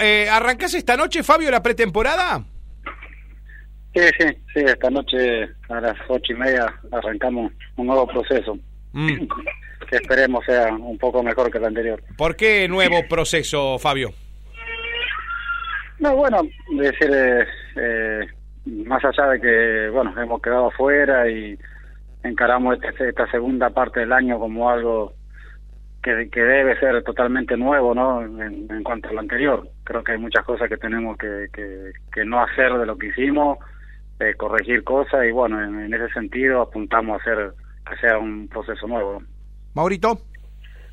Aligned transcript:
Eh, 0.00 0.28
¿Arrancás 0.28 0.74
esta 0.74 0.96
noche, 0.96 1.22
Fabio, 1.22 1.52
la 1.52 1.62
pretemporada? 1.62 2.42
Sí, 3.94 4.00
sí, 4.18 4.26
sí, 4.52 4.60
esta 4.66 4.90
noche 4.90 5.44
a 5.68 5.80
las 5.80 5.96
ocho 6.08 6.32
y 6.32 6.34
media 6.34 6.66
arrancamos 6.90 7.52
un 7.76 7.86
nuevo 7.86 8.06
proceso. 8.06 8.58
Mm. 8.92 9.26
Que 9.90 9.96
esperemos 9.96 10.42
sea 10.46 10.72
un 10.72 10.96
poco 10.96 11.22
mejor 11.22 11.50
que 11.50 11.58
el 11.58 11.66
anterior. 11.66 12.02
¿Por 12.16 12.34
qué 12.36 12.66
nuevo 12.68 13.06
proceso, 13.06 13.78
Fabio? 13.78 14.12
No, 15.98 16.16
bueno, 16.16 16.40
decir, 16.78 17.10
eh, 17.12 17.46
eh, 17.76 18.20
más 18.86 19.04
allá 19.04 19.28
de 19.32 19.40
que, 19.42 19.90
bueno, 19.92 20.18
hemos 20.20 20.40
quedado 20.40 20.68
afuera 20.68 21.28
y 21.28 21.56
encaramos 22.22 22.78
este- 22.82 23.10
esta 23.10 23.30
segunda 23.30 23.68
parte 23.70 24.00
del 24.00 24.12
año 24.14 24.38
como 24.38 24.70
algo 24.70 25.12
que, 26.04 26.28
que 26.30 26.40
debe 26.40 26.78
ser 26.78 27.02
totalmente 27.02 27.56
nuevo, 27.56 27.94
¿no? 27.94 28.22
En, 28.22 28.68
en 28.70 28.82
cuanto 28.84 29.08
al 29.08 29.18
anterior. 29.18 29.66
Creo 29.82 30.04
que 30.04 30.12
hay 30.12 30.18
muchas 30.18 30.44
cosas 30.44 30.68
que 30.68 30.76
tenemos 30.76 31.16
que, 31.16 31.48
que, 31.52 31.92
que 32.12 32.24
no 32.24 32.40
hacer 32.42 32.72
de 32.74 32.86
lo 32.86 32.96
que 32.98 33.08
hicimos, 33.08 33.58
eh, 34.20 34.34
corregir 34.36 34.84
cosas 34.84 35.24
y 35.26 35.32
bueno, 35.32 35.60
en, 35.64 35.80
en 35.80 35.94
ese 35.94 36.12
sentido 36.12 36.60
apuntamos 36.60 37.18
a 37.18 37.22
hacer 37.22 37.52
que 37.88 37.96
sea 37.96 38.18
un 38.18 38.46
proceso 38.48 38.86
nuevo. 38.86 39.22
Maurito. 39.74 40.18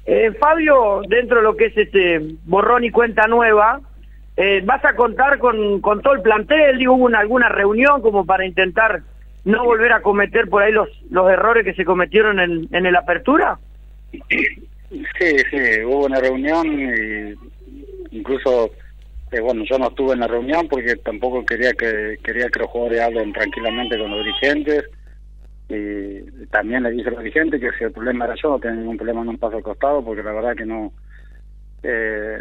Eh, 0.05 0.32
Fabio, 0.40 1.02
dentro 1.08 1.38
de 1.38 1.44
lo 1.44 1.55
que 1.55 1.66
es 1.68 1.78
este 1.78 2.20
borrón 2.46 2.84
y 2.84 2.90
cuenta 2.90 3.28
nueva, 3.28 3.80
eh, 4.38 4.62
¿vas 4.66 4.84
a 4.84 4.96
contar 4.96 5.38
con, 5.38 5.82
con 5.82 6.02
todo 6.02 6.14
el 6.16 6.22
plantel? 6.22 6.78
Digo, 6.80 6.96
¿hubo 6.96 7.05
una- 7.05 7.20
alguna 7.20 7.50
reunión 7.50 8.02
como 8.02 8.26
para 8.26 8.46
intentar 8.46 9.02
no 9.44 9.64
volver 9.66 9.91
a 9.94 10.02
cometer 10.02 10.48
por 10.50 10.64
ahí 10.64 10.72
los, 10.72 10.88
los 11.12 11.30
errores 11.30 11.64
que 11.66 11.74
se 11.76 11.86
cometieron 11.86 12.40
en, 12.40 12.68
en 12.72 12.86
el 12.86 12.96
apertura? 12.96 13.60
Sí, 14.91 15.38
sí, 15.50 15.84
hubo 15.86 16.05
una 16.05 16.20
reunión 16.20 16.68
y 16.68 17.34
incluso, 18.12 18.72
eh, 19.32 19.40
bueno, 19.40 19.63
yo 19.63 19.80
no 19.80 19.88
estuve 19.88 20.13
en 20.13 20.20
la 20.20 20.27
reunión 20.27 20.68
porque 20.68 20.98
tampoco 20.98 21.45
quería 21.45 21.72
que 21.72 22.18
quería 22.22 22.49
que 22.49 22.59
los 22.59 22.70
jugadores 22.70 23.01
hablen 23.01 23.32
tranquilamente 23.32 23.98
con 23.98 24.12
los 24.12 24.26
dirigentes. 24.26 24.84
Y 25.70 26.46
también 26.48 26.84
le 26.84 26.91
dije 26.91 27.07
a 27.07 27.12
los 27.12 27.24
dirigentes 27.24 27.62
que 27.62 27.71
si 27.77 27.85
el 27.85 27.93
problema 27.93 28.26
era 28.26 28.35
yo, 28.35 28.49
no 28.49 28.60
tenía 28.60 28.82
ningún 28.82 28.98
problema 28.98 29.21
en 29.21 29.29
un 29.29 29.38
paso 29.38 29.55
al 29.55 29.63
costado 29.63 30.04
porque 30.04 30.24
la 30.24 30.34
verdad 30.34 30.57
que 30.57 30.66
no, 30.66 30.91
eh, 31.84 32.40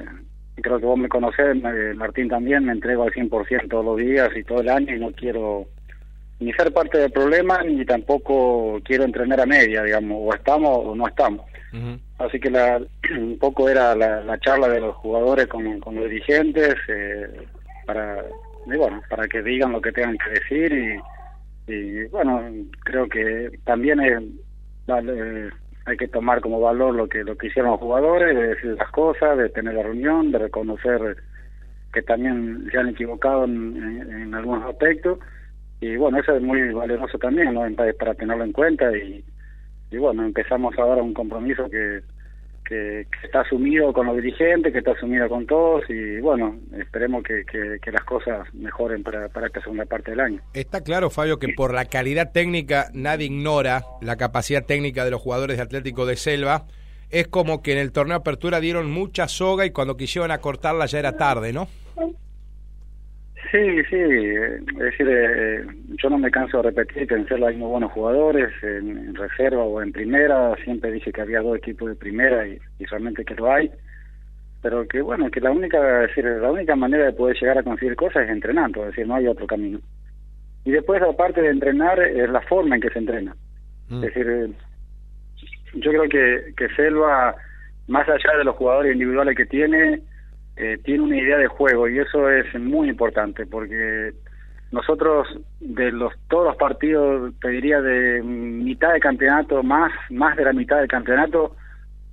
creo 0.56 0.80
que 0.80 0.86
vos 0.86 0.98
me 0.98 1.08
conocés, 1.08 1.56
Martín 1.94 2.28
también, 2.28 2.64
me 2.64 2.72
entrego 2.72 3.04
al 3.04 3.12
100% 3.12 3.68
todos 3.68 3.84
los 3.84 3.96
días 3.96 4.28
y 4.34 4.42
todo 4.42 4.60
el 4.60 4.68
año 4.68 4.96
y 4.96 4.98
no 4.98 5.12
quiero 5.12 5.68
ni 6.40 6.52
ser 6.54 6.72
parte 6.72 6.98
del 6.98 7.12
problema 7.12 7.62
ni 7.62 7.84
tampoco 7.84 8.80
quiero 8.84 9.04
entrenar 9.04 9.40
a 9.40 9.46
media, 9.46 9.82
digamos, 9.82 10.18
o 10.20 10.34
estamos 10.34 10.70
o 10.86 10.94
no 10.94 11.06
estamos. 11.06 11.46
Así 12.18 12.40
que 12.40 12.50
la, 12.50 12.80
un 13.18 13.38
poco 13.38 13.68
era 13.68 13.94
la, 13.94 14.20
la 14.22 14.38
charla 14.40 14.68
de 14.68 14.80
los 14.80 14.96
jugadores 14.96 15.46
con, 15.46 15.78
con 15.80 15.94
los 15.94 16.04
dirigentes 16.08 16.74
eh, 16.88 17.46
para 17.86 18.24
y 18.66 18.76
bueno 18.76 19.00
para 19.08 19.26
que 19.28 19.42
digan 19.42 19.72
lo 19.72 19.80
que 19.80 19.92
tengan 19.92 20.18
que 20.18 20.30
decir 20.40 21.00
y, 21.66 21.72
y 21.72 22.04
bueno 22.08 22.42
creo 22.84 23.08
que 23.08 23.50
también 23.64 24.00
es, 24.00 24.18
vale, 24.86 25.50
hay 25.86 25.96
que 25.96 26.08
tomar 26.08 26.40
como 26.40 26.60
valor 26.60 26.94
lo 26.94 27.08
que 27.08 27.24
lo 27.24 27.36
que 27.36 27.46
hicieron 27.46 27.70
los 27.72 27.80
jugadores 27.80 28.34
de 28.36 28.48
decir 28.48 28.76
las 28.78 28.90
cosas 28.90 29.38
de 29.38 29.48
tener 29.48 29.74
la 29.74 29.82
reunión 29.82 30.30
de 30.30 30.38
reconocer 30.38 31.16
que 31.92 32.02
también 32.02 32.68
se 32.70 32.78
han 32.78 32.88
equivocado 32.90 33.44
en, 33.44 33.76
en- 33.76 34.22
en 34.22 34.34
algunos 34.34 34.64
aspectos 34.68 35.18
y 35.80 35.96
bueno 35.96 36.18
eso 36.18 36.36
es 36.36 36.42
muy 36.42 36.72
valioso 36.72 37.18
también 37.18 37.54
¿no? 37.54 37.62
para, 37.74 38.14
tenerlo 38.14 38.44
en 38.44 38.52
cuenta 38.52 38.96
y 38.96 39.24
y 39.90 39.96
bueno, 39.96 40.24
empezamos 40.24 40.78
ahora 40.78 41.02
un 41.02 41.12
compromiso 41.12 41.68
que, 41.68 42.00
que, 42.64 43.06
que 43.10 43.26
está 43.26 43.40
asumido 43.40 43.92
con 43.92 44.06
los 44.06 44.16
dirigentes, 44.16 44.72
que 44.72 44.78
está 44.78 44.92
asumido 44.92 45.28
con 45.28 45.46
todos 45.46 45.82
y 45.90 46.20
bueno, 46.20 46.56
esperemos 46.78 47.24
que, 47.24 47.44
que, 47.44 47.78
que 47.82 47.90
las 47.90 48.04
cosas 48.04 48.46
mejoren 48.54 49.02
para, 49.02 49.28
para 49.28 49.48
esta 49.48 49.60
segunda 49.60 49.84
parte 49.86 50.12
del 50.12 50.20
año. 50.20 50.40
Está 50.54 50.82
claro, 50.82 51.10
Fabio, 51.10 51.38
que 51.38 51.48
por 51.48 51.74
la 51.74 51.86
calidad 51.86 52.30
técnica 52.32 52.88
nadie 52.94 53.26
ignora 53.26 53.82
la 54.00 54.16
capacidad 54.16 54.64
técnica 54.64 55.04
de 55.04 55.10
los 55.10 55.20
jugadores 55.20 55.56
de 55.56 55.64
Atlético 55.64 56.06
de 56.06 56.16
Selva. 56.16 56.66
Es 57.10 57.26
como 57.26 57.60
que 57.60 57.72
en 57.72 57.78
el 57.78 57.90
torneo 57.90 58.18
de 58.18 58.20
apertura 58.20 58.60
dieron 58.60 58.88
mucha 58.88 59.26
soga 59.26 59.66
y 59.66 59.72
cuando 59.72 59.96
quisieron 59.96 60.30
acortarla 60.30 60.86
ya 60.86 61.00
era 61.00 61.16
tarde, 61.16 61.52
¿no? 61.52 61.66
Sí, 63.50 63.82
sí, 63.88 63.96
es 63.96 64.76
decir, 64.76 65.08
eh, 65.08 65.64
yo 66.02 66.10
no 66.10 66.18
me 66.18 66.30
canso 66.30 66.58
de 66.58 66.70
repetir 66.70 67.08
que 67.08 67.14
en 67.14 67.26
Cerro 67.26 67.46
hay 67.46 67.56
muy 67.56 67.68
buenos 67.68 67.90
jugadores, 67.92 68.52
en, 68.62 68.96
en 68.96 69.14
reserva 69.14 69.64
o 69.64 69.82
en 69.82 69.92
primera, 69.92 70.54
siempre 70.62 70.92
dije 70.92 71.12
que 71.12 71.20
había 71.20 71.40
dos 71.40 71.56
equipos 71.56 71.88
de 71.88 71.96
primera 71.96 72.46
y, 72.46 72.58
y 72.78 72.84
realmente 72.84 73.24
que 73.24 73.34
lo 73.34 73.50
hay, 73.50 73.70
pero 74.62 74.86
que 74.86 75.00
bueno, 75.00 75.30
que 75.30 75.40
la 75.40 75.50
única, 75.50 76.04
es 76.04 76.08
decir, 76.08 76.24
la 76.24 76.50
única 76.50 76.76
manera 76.76 77.06
de 77.06 77.12
poder 77.12 77.36
llegar 77.40 77.58
a 77.58 77.62
conseguir 77.62 77.96
cosas 77.96 78.24
es 78.24 78.30
entrenando, 78.30 78.82
es 78.82 78.88
decir, 78.88 79.06
no 79.06 79.16
hay 79.16 79.26
otro 79.26 79.46
camino. 79.46 79.80
Y 80.64 80.72
después, 80.72 81.02
aparte 81.02 81.40
de 81.40 81.48
entrenar, 81.50 81.98
es 82.00 82.28
la 82.28 82.42
forma 82.42 82.76
en 82.76 82.82
que 82.82 82.90
se 82.90 82.98
entrena. 82.98 83.34
Mm. 83.88 84.04
Es 84.04 84.14
decir, 84.14 84.54
yo 85.74 85.90
creo 85.90 86.08
que, 86.08 86.52
que 86.56 86.68
Selva, 86.76 87.34
más 87.88 88.08
allá 88.08 88.36
de 88.36 88.44
los 88.44 88.56
jugadores 88.56 88.92
individuales 88.92 89.36
que 89.36 89.46
tiene, 89.46 90.02
eh, 90.62 90.78
tiene 90.84 91.02
una 91.04 91.16
idea 91.16 91.38
de 91.38 91.46
juego 91.46 91.88
y 91.88 91.98
eso 91.98 92.28
es 92.30 92.52
muy 92.60 92.88
importante 92.90 93.46
porque 93.46 94.12
nosotros 94.72 95.26
de 95.60 95.90
los 95.90 96.12
todos 96.28 96.44
los 96.46 96.56
partidos, 96.56 97.32
te 97.40 97.48
diría 97.48 97.80
de 97.80 98.22
mitad 98.22 98.92
de 98.92 99.00
campeonato, 99.00 99.62
más 99.62 99.90
más 100.10 100.36
de 100.36 100.44
la 100.44 100.52
mitad 100.52 100.78
del 100.78 100.88
campeonato, 100.88 101.56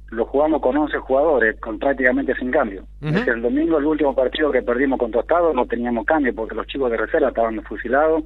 lo 0.10 0.26
jugamos 0.26 0.62
con 0.62 0.78
11 0.78 0.98
jugadores, 1.00 1.60
con 1.60 1.78
prácticamente 1.78 2.34
sin 2.36 2.50
cambio. 2.50 2.84
Decir, 3.02 3.34
el 3.34 3.42
domingo, 3.42 3.78
el 3.78 3.86
último 3.86 4.16
partido 4.16 4.52
que 4.52 4.62
perdimos 4.62 4.98
con 5.00 5.12
Tostado, 5.12 5.54
no 5.54 5.66
teníamos 5.66 6.06
cambio 6.06 6.34
porque 6.34 6.56
los 6.56 6.66
chicos 6.68 6.90
de 6.90 6.98
reserva 6.98 7.28
estaban 7.30 7.62
fusilados, 7.64 8.24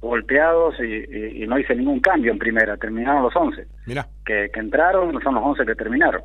golpeados 0.00 0.76
y, 0.80 0.84
y- 0.84 1.42
y 1.42 1.46
no 1.46 1.58
hice 1.58 1.74
ningún 1.74 2.00
cambio 2.00 2.30
en 2.32 2.38
primera, 2.38 2.76
terminaron 2.76 3.22
los 3.24 3.34
11 3.34 3.66
Mirá. 3.86 4.06
que, 4.24 4.50
que 4.52 4.60
entraron, 4.60 5.20
son 5.22 5.34
los 5.34 5.44
11 5.44 5.66
que 5.66 5.74
terminaron. 5.74 6.22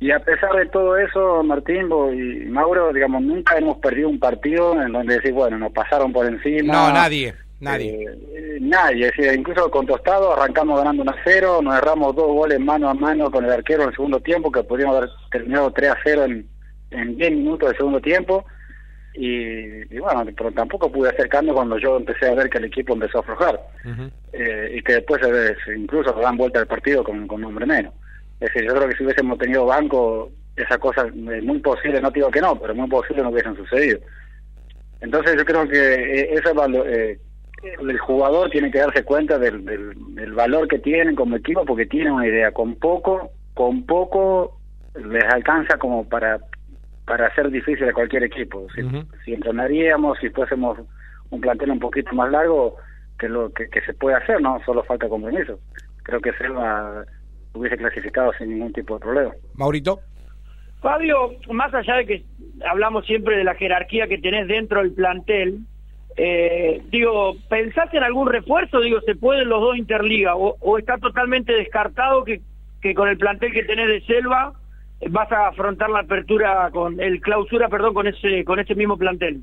Y 0.00 0.10
a 0.12 0.18
pesar 0.18 0.56
de 0.56 0.66
todo 0.66 0.96
eso, 0.96 1.42
Martín 1.42 1.88
y 2.14 2.46
Mauro, 2.46 2.90
digamos, 2.92 3.22
nunca 3.22 3.58
hemos 3.58 3.76
perdido 3.78 4.08
un 4.08 4.18
partido 4.18 4.80
en 4.80 4.92
donde 4.92 5.16
decir, 5.16 5.32
bueno, 5.32 5.58
nos 5.58 5.72
pasaron 5.72 6.10
por 6.12 6.24
encima. 6.26 6.72
No, 6.72 6.92
nadie, 6.92 7.34
nadie. 7.60 8.04
Eh, 8.34 8.58
nadie, 8.62 9.08
es 9.08 9.16
decir, 9.16 9.38
incluso 9.38 9.70
con 9.70 9.86
Tostado 9.86 10.32
arrancamos 10.32 10.78
ganando 10.78 11.02
1 11.02 11.10
a 11.12 11.16
0, 11.22 11.60
nos 11.62 11.76
erramos 11.76 12.16
dos 12.16 12.28
goles 12.28 12.58
mano 12.58 12.88
a 12.88 12.94
mano 12.94 13.30
con 13.30 13.44
el 13.44 13.52
arquero 13.52 13.82
en 13.82 13.88
el 13.90 13.94
segundo 13.94 14.20
tiempo, 14.20 14.50
que 14.50 14.62
podríamos 14.64 14.96
haber 14.96 15.10
terminado 15.30 15.70
3 15.70 15.90
a 15.90 15.96
0 16.02 16.24
en, 16.24 16.46
en 16.92 17.16
10 17.16 17.30
minutos 17.32 17.68
del 17.68 17.76
segundo 17.76 18.00
tiempo. 18.00 18.46
Y, 19.12 19.94
y 19.94 19.98
bueno, 19.98 20.24
pero 20.36 20.52
tampoco 20.52 20.90
pude 20.90 21.10
hacer 21.10 21.28
cambio 21.28 21.52
cuando 21.52 21.76
yo 21.78 21.96
empecé 21.96 22.28
a 22.28 22.34
ver 22.34 22.48
que 22.48 22.58
el 22.58 22.64
equipo 22.66 22.94
empezó 22.94 23.18
a 23.18 23.20
aflojar 23.22 23.60
eh, 24.32 24.74
y 24.76 24.82
que 24.82 24.94
después 24.94 25.20
se- 25.20 25.74
incluso 25.76 26.14
se 26.14 26.20
dan 26.20 26.36
vuelta 26.36 26.60
al 26.60 26.66
partido 26.68 27.02
con, 27.04 27.26
con 27.26 27.40
un 27.40 27.46
hombre 27.46 27.66
menos. 27.66 27.92
Es 28.40 28.52
decir, 28.52 28.64
yo 28.64 28.74
creo 28.74 28.88
que 28.88 28.96
si 28.96 29.04
hubiésemos 29.04 29.38
tenido 29.38 29.66
banco, 29.66 30.30
esas 30.56 30.78
cosas 30.78 31.06
es 31.08 31.44
muy 31.44 31.58
posible, 31.60 32.00
no 32.00 32.10
digo 32.10 32.30
que 32.30 32.40
no, 32.40 32.58
pero 32.58 32.74
muy 32.74 32.88
posible 32.88 33.22
no 33.22 33.28
hubiesen 33.30 33.54
sucedido. 33.56 34.00
Entonces 35.00 35.36
yo 35.36 35.44
creo 35.44 35.68
que 35.68 35.78
eh, 35.78 36.34
ese 36.34 36.52
valo- 36.54 36.84
eh, 36.86 37.18
el 37.80 37.98
jugador 37.98 38.50
tiene 38.50 38.70
que 38.70 38.78
darse 38.78 39.04
cuenta 39.04 39.38
del, 39.38 39.64
del, 39.64 39.92
del 40.14 40.32
valor 40.32 40.66
que 40.68 40.78
tienen 40.78 41.14
como 41.14 41.36
equipo 41.36 41.64
porque 41.64 41.86
tienen 41.86 42.12
una 42.14 42.26
idea, 42.26 42.52
con 42.52 42.74
poco, 42.76 43.30
con 43.54 43.84
poco 43.84 44.58
les 44.94 45.24
alcanza 45.24 45.76
como 45.78 46.08
para 46.08 46.40
para 47.06 47.26
hacer 47.26 47.50
difícil 47.50 47.88
a 47.88 47.92
cualquier 47.92 48.22
equipo. 48.22 48.66
Si, 49.24 49.34
entrenaríamos, 49.34 50.18
si 50.20 50.30
fuésemos 50.30 50.78
un 51.30 51.40
plantel 51.40 51.72
un 51.72 51.80
poquito 51.80 52.12
más 52.14 52.30
largo, 52.30 52.76
que 53.18 53.28
lo 53.28 53.52
que, 53.52 53.68
que 53.68 53.80
se 53.80 53.94
puede 53.94 54.14
hacer, 54.16 54.40
no 54.40 54.60
solo 54.64 54.84
falta 54.84 55.08
compromiso. 55.08 55.58
Creo 56.04 56.20
que 56.20 56.32
Selva 56.34 57.04
hubiese 57.54 57.76
clasificado 57.76 58.32
sin 58.38 58.50
ningún 58.50 58.72
tipo 58.72 58.94
de 58.94 59.00
problema. 59.00 59.32
Maurito. 59.54 60.00
Fabio, 60.80 61.34
más 61.52 61.72
allá 61.74 61.96
de 61.96 62.06
que 62.06 62.24
hablamos 62.66 63.04
siempre 63.06 63.36
de 63.36 63.44
la 63.44 63.54
jerarquía 63.54 64.08
que 64.08 64.18
tenés 64.18 64.48
dentro 64.48 64.80
del 64.80 64.92
plantel, 64.92 65.60
eh, 66.16 66.82
digo, 66.90 67.36
¿pensás 67.48 67.92
en 67.94 68.02
algún 68.02 68.28
refuerzo? 68.28 68.80
Digo, 68.80 69.00
¿se 69.02 69.14
pueden 69.14 69.48
los 69.48 69.60
dos 69.60 69.76
interliga? 69.76 70.36
¿O, 70.36 70.56
o 70.60 70.78
está 70.78 70.98
totalmente 70.98 71.52
descartado 71.52 72.24
que, 72.24 72.40
que 72.80 72.94
con 72.94 73.08
el 73.08 73.18
plantel 73.18 73.52
que 73.52 73.64
tenés 73.64 73.88
de 73.88 74.00
Selva 74.02 74.54
eh, 75.00 75.06
vas 75.10 75.30
a 75.32 75.48
afrontar 75.48 75.90
la 75.90 76.00
apertura 76.00 76.70
con 76.72 77.00
el 77.00 77.20
clausura, 77.20 77.68
perdón, 77.68 77.94
con 77.94 78.06
ese 78.06 78.44
con 78.44 78.58
ese 78.58 78.74
mismo 78.74 78.96
plantel? 78.96 79.42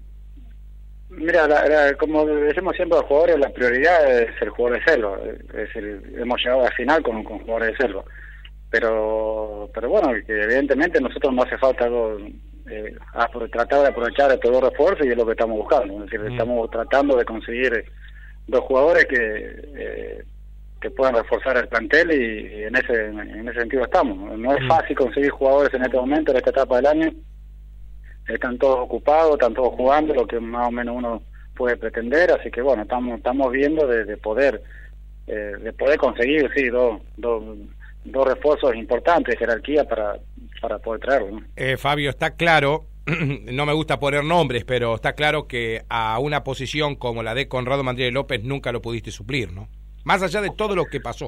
Mira, 1.10 1.48
la- 1.48 1.68
la- 1.68 1.94
como 1.96 2.26
decimos 2.26 2.76
siempre 2.76 2.98
a 2.98 3.02
los 3.02 3.08
jugadores, 3.08 3.40
la 3.40 3.50
prioridad 3.50 4.20
es 4.22 4.30
el 4.42 4.50
jugador 4.50 4.78
de 4.80 4.86
Selva. 4.92 5.20
Es 5.24 5.48
decir, 5.48 6.02
hemos 6.18 6.40
llegado 6.44 6.66
al 6.66 6.74
final 6.74 7.02
con, 7.02 7.24
con 7.24 7.40
jugadores 7.40 7.72
de 7.72 7.78
Selva. 7.78 8.04
Pero 8.70 9.70
pero 9.74 9.90
bueno, 9.90 10.10
que 10.26 10.42
evidentemente 10.44 11.00
nosotros 11.00 11.34
no 11.34 11.44
hace 11.44 11.58
falta 11.58 11.86
algo, 11.86 12.18
eh, 12.70 12.96
tratar 13.52 13.82
de 13.84 13.88
aprovechar 13.88 14.32
estos 14.32 14.52
dos 14.52 14.70
refuerzos 14.70 15.06
y 15.06 15.10
es 15.10 15.18
lo 15.18 15.26
que 15.26 15.32
estamos 15.32 15.58
buscando. 15.58 15.94
Es 15.96 16.02
decir, 16.12 16.20
Mm. 16.20 16.32
estamos 16.34 16.70
tratando 16.70 17.16
de 17.18 17.24
conseguir 17.26 17.86
dos 18.48 18.62
jugadores 18.62 19.06
que 19.06 19.62
eh, 19.78 20.24
que 20.82 20.92
puedan 20.92 21.16
reforzar 21.16 21.58
el 21.58 21.68
plantel 21.70 22.12
y, 22.12 22.58
y 22.60 22.64
en 22.64 22.76
ese 22.76 23.06
en 23.06 23.48
ese 23.48 23.60
sentido 23.62 23.84
estamos. 23.84 24.38
No 24.38 24.54
es 24.54 24.62
Mm. 24.64 24.68
fácil 24.68 24.96
conseguir 24.98 25.30
jugadores 25.32 25.74
en 25.74 25.84
este 25.84 25.98
momento, 25.98 26.32
en 26.32 26.38
esta 26.38 26.50
etapa 26.52 26.76
del 26.76 26.86
año 26.88 27.12
están 28.28 28.58
todos 28.58 28.80
ocupados, 28.80 29.34
están 29.34 29.54
todos 29.54 29.74
jugando, 29.76 30.14
lo 30.14 30.28
que 30.28 30.40
más 30.40 30.68
o 30.68 30.72
menos 30.72 30.96
uno 30.96 31.22
puede 31.56 31.78
pretender, 31.78 32.32
así 32.32 32.52
que 32.52 32.62
bueno, 32.62 32.84
estamos 32.84 33.18
estamos 33.18 33.52
viendo 33.52 33.88
de, 33.88 34.18
poder 34.18 34.62
eh, 35.28 35.54
de 35.62 35.74
poder 35.74 35.98
conseguir, 35.98 36.50
sí, 36.56 36.68
dos, 36.68 37.02
dos, 37.18 37.44
dos 38.06 38.28
refuerzos 38.28 38.76
importantes 38.76 39.34
de 39.34 39.40
jerarquía 39.40 39.84
para, 39.86 40.18
para 40.62 40.80
poder 40.80 41.02
traerlo. 41.02 41.42
Eh, 41.56 41.78
Fabio, 41.78 42.10
está 42.10 42.36
claro, 42.36 42.86
no 43.52 43.66
me 43.66 43.74
gusta 43.74 44.00
poner 44.00 44.24
nombres, 44.24 44.66
pero 44.66 44.96
está 44.96 45.14
claro 45.14 45.48
que 45.48 45.84
a 45.90 46.20
una 46.20 46.44
posición 46.44 46.96
como 46.96 47.24
la 47.24 47.34
de 47.34 47.48
Conrado 47.48 47.84
Mandriel 47.84 48.14
López 48.14 48.44
nunca 48.44 48.72
lo 48.72 48.82
pudiste 48.82 49.12
suplir, 49.12 49.52
¿no? 49.52 49.70
Más 50.04 50.24
allá 50.24 50.42
de 50.42 50.52
todo 50.52 50.76
lo 50.76 50.86
que 50.86 51.02
pasó. 51.02 51.28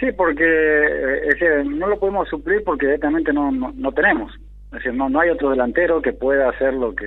Sí, 0.00 0.10
porque 0.16 0.42
eh, 0.44 1.64
no 1.64 1.86
lo 1.86 1.98
podemos 1.98 2.28
suplir 2.28 2.64
porque 2.64 2.86
directamente 2.86 3.32
no, 3.32 3.52
no, 3.52 3.92
tenemos. 3.92 4.32
Es 4.72 4.78
decir, 4.78 4.94
no, 4.94 5.10
no 5.10 5.20
hay 5.20 5.28
otro 5.28 5.50
delantero 5.50 6.00
que 6.00 6.14
pueda 6.14 6.48
hacer 6.48 6.72
lo 6.72 6.94
que 6.94 7.04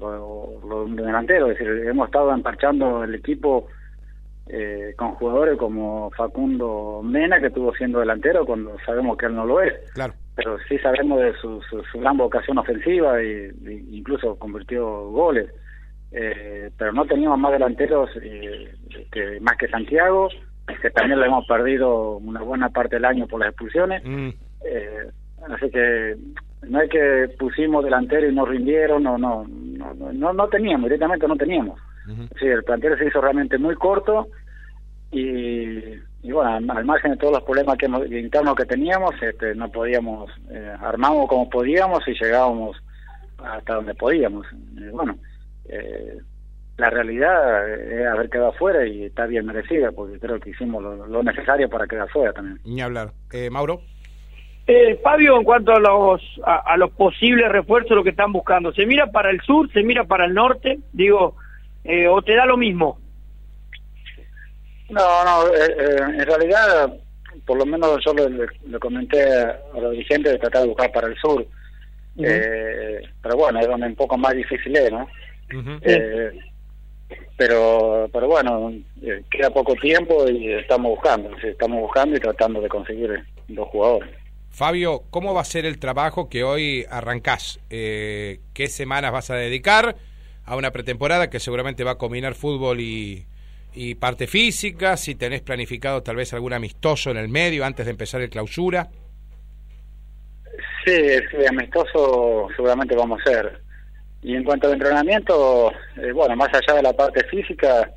lo, 0.00 0.86
delantero. 0.88 1.50
Es 1.50 1.58
decir, 1.58 1.86
hemos 1.86 2.08
estado 2.08 2.32
emparchando 2.32 3.04
el 3.04 3.14
equipo 3.14 3.66
eh, 4.46 4.94
con 4.96 5.12
jugadores 5.16 5.58
como 5.58 6.10
Facundo 6.16 7.02
Mena, 7.04 7.40
que 7.40 7.48
estuvo 7.48 7.74
siendo 7.74 8.00
delantero 8.00 8.46
cuando 8.46 8.74
sabemos 8.86 9.18
que 9.18 9.26
él 9.26 9.34
no 9.34 9.44
lo 9.44 9.60
es. 9.60 9.74
Claro. 9.92 10.14
Pero 10.34 10.56
sí 10.66 10.78
sabemos 10.78 11.20
de 11.20 11.34
su, 11.34 11.60
su, 11.62 12.00
gran 12.00 12.16
vocación 12.16 12.56
ofensiva 12.56 13.20
e, 13.20 13.52
incluso 13.90 14.38
convirtió 14.38 15.10
goles. 15.10 15.50
Eh, 16.10 16.70
pero 16.78 16.94
no 16.94 17.04
teníamos 17.04 17.38
más 17.38 17.52
delanteros 17.52 18.08
eh, 18.22 18.72
que 19.12 19.38
más 19.40 19.58
que 19.58 19.68
Santiago, 19.68 20.30
que 20.80 20.90
también 20.90 21.20
lo 21.20 21.26
hemos 21.26 21.46
perdido 21.46 22.16
una 22.16 22.40
buena 22.40 22.70
parte 22.70 22.96
del 22.96 23.04
año 23.04 23.26
por 23.26 23.40
las 23.40 23.50
expulsiones. 23.50 24.02
Mm. 24.02 24.28
Eh, 24.64 25.10
así 25.48 25.70
que 25.70 26.16
no 26.68 26.80
es 26.80 26.90
que 26.90 27.28
pusimos 27.38 27.84
delantero 27.84 28.28
y 28.28 28.34
no 28.34 28.44
rindieron, 28.44 29.02
no, 29.02 29.16
no, 29.18 29.46
no, 29.46 30.32
no, 30.32 30.48
teníamos, 30.48 30.84
directamente 30.84 31.28
no 31.28 31.36
teníamos. 31.36 31.80
Sí, 32.38 32.46
el 32.46 32.64
plantel 32.64 32.98
se 32.98 33.06
hizo 33.06 33.20
realmente 33.20 33.58
muy 33.58 33.74
corto 33.74 34.28
y, 35.12 35.78
y 36.22 36.32
bueno, 36.32 36.50
al, 36.50 36.84
margen 36.84 37.12
de 37.12 37.16
todos 37.18 37.34
los 37.34 37.42
problemas 37.42 37.76
que 37.76 37.86
internos 37.86 38.54
que 38.54 38.64
teníamos, 38.64 39.14
este, 39.20 39.54
no 39.54 39.70
podíamos, 39.70 40.30
eh, 40.50 40.74
armamos 40.80 41.28
como 41.28 41.48
podíamos 41.48 42.06
y 42.08 42.12
llegábamos 42.12 42.76
hasta 43.38 43.74
donde 43.74 43.94
podíamos. 43.94 44.46
bueno, 44.92 45.18
eh, 45.68 46.18
la 46.76 46.90
realidad 46.90 47.68
es 47.68 48.06
haber 48.06 48.30
quedado 48.30 48.50
afuera 48.50 48.86
y 48.86 49.04
está 49.04 49.26
bien 49.26 49.46
merecida, 49.46 49.90
porque 49.92 50.18
creo 50.18 50.38
que 50.40 50.50
hicimos 50.50 50.82
lo, 50.82 51.22
necesario 51.22 51.68
para 51.68 51.86
quedar 51.86 52.08
fuera 52.08 52.32
también. 52.32 52.60
Ni 52.64 52.80
hablar. 52.80 53.12
Eh, 53.32 53.50
Mauro. 53.50 53.80
Eh, 54.70 55.00
Fabio, 55.02 55.38
en 55.38 55.44
cuanto 55.44 55.72
a 55.72 55.80
los 55.80 56.20
a, 56.44 56.76
los 56.76 56.90
posibles 56.90 57.48
refuerzos, 57.48 57.96
lo 57.96 58.04
que 58.04 58.10
están 58.10 58.34
buscando, 58.34 58.70
¿se 58.74 58.84
mira 58.84 59.06
para 59.10 59.30
el 59.30 59.40
sur, 59.40 59.72
se 59.72 59.82
mira 59.82 60.04
para 60.04 60.26
el 60.26 60.34
norte? 60.34 60.78
Digo, 60.92 61.36
eh, 61.84 62.06
¿o 62.06 62.20
te 62.20 62.36
da 62.36 62.44
lo 62.44 62.58
mismo? 62.58 62.98
No, 64.90 65.24
no, 65.24 65.46
eh, 65.54 65.96
en 66.18 66.26
realidad, 66.26 66.92
por 67.46 67.56
lo 67.56 67.64
menos 67.64 67.98
yo 68.04 68.12
le, 68.12 68.78
comenté 68.78 69.22
a 69.22 69.58
los 69.80 69.92
dirigentes 69.92 70.32
de 70.32 70.38
tratar 70.38 70.62
de 70.62 70.68
buscar 70.68 70.92
para 70.92 71.08
el 71.08 71.16
sur. 71.16 71.46
pero 72.14 73.36
bueno, 73.38 73.60
es 73.60 73.66
donde 73.66 73.86
un 73.86 73.96
poco 73.96 74.18
más 74.18 74.34
difícil 74.34 74.76
es, 74.76 74.92
¿no? 74.92 75.08
pero 77.38 78.10
pero 78.12 78.26
bueno 78.26 78.70
queda 79.30 79.48
poco 79.48 79.74
tiempo 79.76 80.28
y 80.28 80.52
estamos 80.52 80.90
buscando 80.90 81.30
estamos 81.42 81.80
buscando 81.80 82.16
y 82.16 82.20
tratando 82.20 82.60
de 82.60 82.68
conseguir 82.68 83.24
los 83.48 83.66
jugadores 83.68 84.10
Fabio, 84.50 85.04
¿cómo 85.10 85.34
va 85.34 85.42
a 85.42 85.44
ser 85.44 85.66
el 85.66 85.78
trabajo 85.78 86.28
que 86.28 86.42
hoy 86.42 86.84
arrancás? 86.90 87.60
Eh, 87.70 88.40
¿Qué 88.54 88.66
semanas 88.68 89.12
vas 89.12 89.30
a 89.30 89.36
dedicar 89.36 89.96
a 90.44 90.56
una 90.56 90.72
pretemporada 90.72 91.30
que 91.30 91.38
seguramente 91.38 91.84
va 91.84 91.92
a 91.92 91.98
combinar 91.98 92.34
fútbol 92.34 92.80
y, 92.80 93.26
parte 94.00 94.26
física? 94.26 94.96
Si 94.96 95.14
tenés 95.14 95.42
planificado 95.42 96.02
tal 96.02 96.16
vez 96.16 96.32
algún 96.32 96.52
amistoso 96.52 97.10
en 97.10 97.18
el 97.18 97.28
medio 97.28 97.64
antes 97.64 97.86
de 97.86 97.92
empezar 97.92 98.20
el 98.20 98.30
clausura. 98.30 98.88
Sí, 100.84 100.96
sí 101.30 101.46
amistoso 101.48 102.48
seguramente 102.56 102.96
vamos 102.96 103.20
a 103.20 103.30
hacer. 103.30 103.62
Y 104.22 104.34
en 104.34 104.42
cuanto 104.42 104.66
al 104.66 104.72
entrenamiento, 104.72 105.70
eh, 105.96 106.10
bueno, 106.12 106.34
más 106.34 106.48
allá 106.52 106.74
de 106.74 106.82
la 106.82 106.92
parte 106.92 107.22
física, 107.28 107.88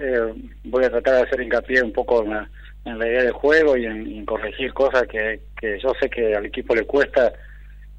eh, 0.00 0.34
voy 0.64 0.84
a 0.84 0.90
tratar 0.90 1.14
de 1.14 1.22
hacer 1.22 1.40
hincapié 1.40 1.82
un 1.82 1.92
poco 1.92 2.24
en 2.24 2.30
la, 2.30 2.50
en 2.84 2.98
la 2.98 3.06
idea 3.06 3.22
del 3.22 3.32
juego 3.32 3.76
y 3.76 3.86
en, 3.86 4.24
corregir 4.24 4.72
cosas 4.72 5.06
que, 5.06 5.40
que 5.60 5.78
yo 5.80 5.92
sé 6.00 6.08
que 6.08 6.34
al 6.34 6.46
equipo 6.46 6.74
le 6.74 6.84
cuesta 6.84 7.32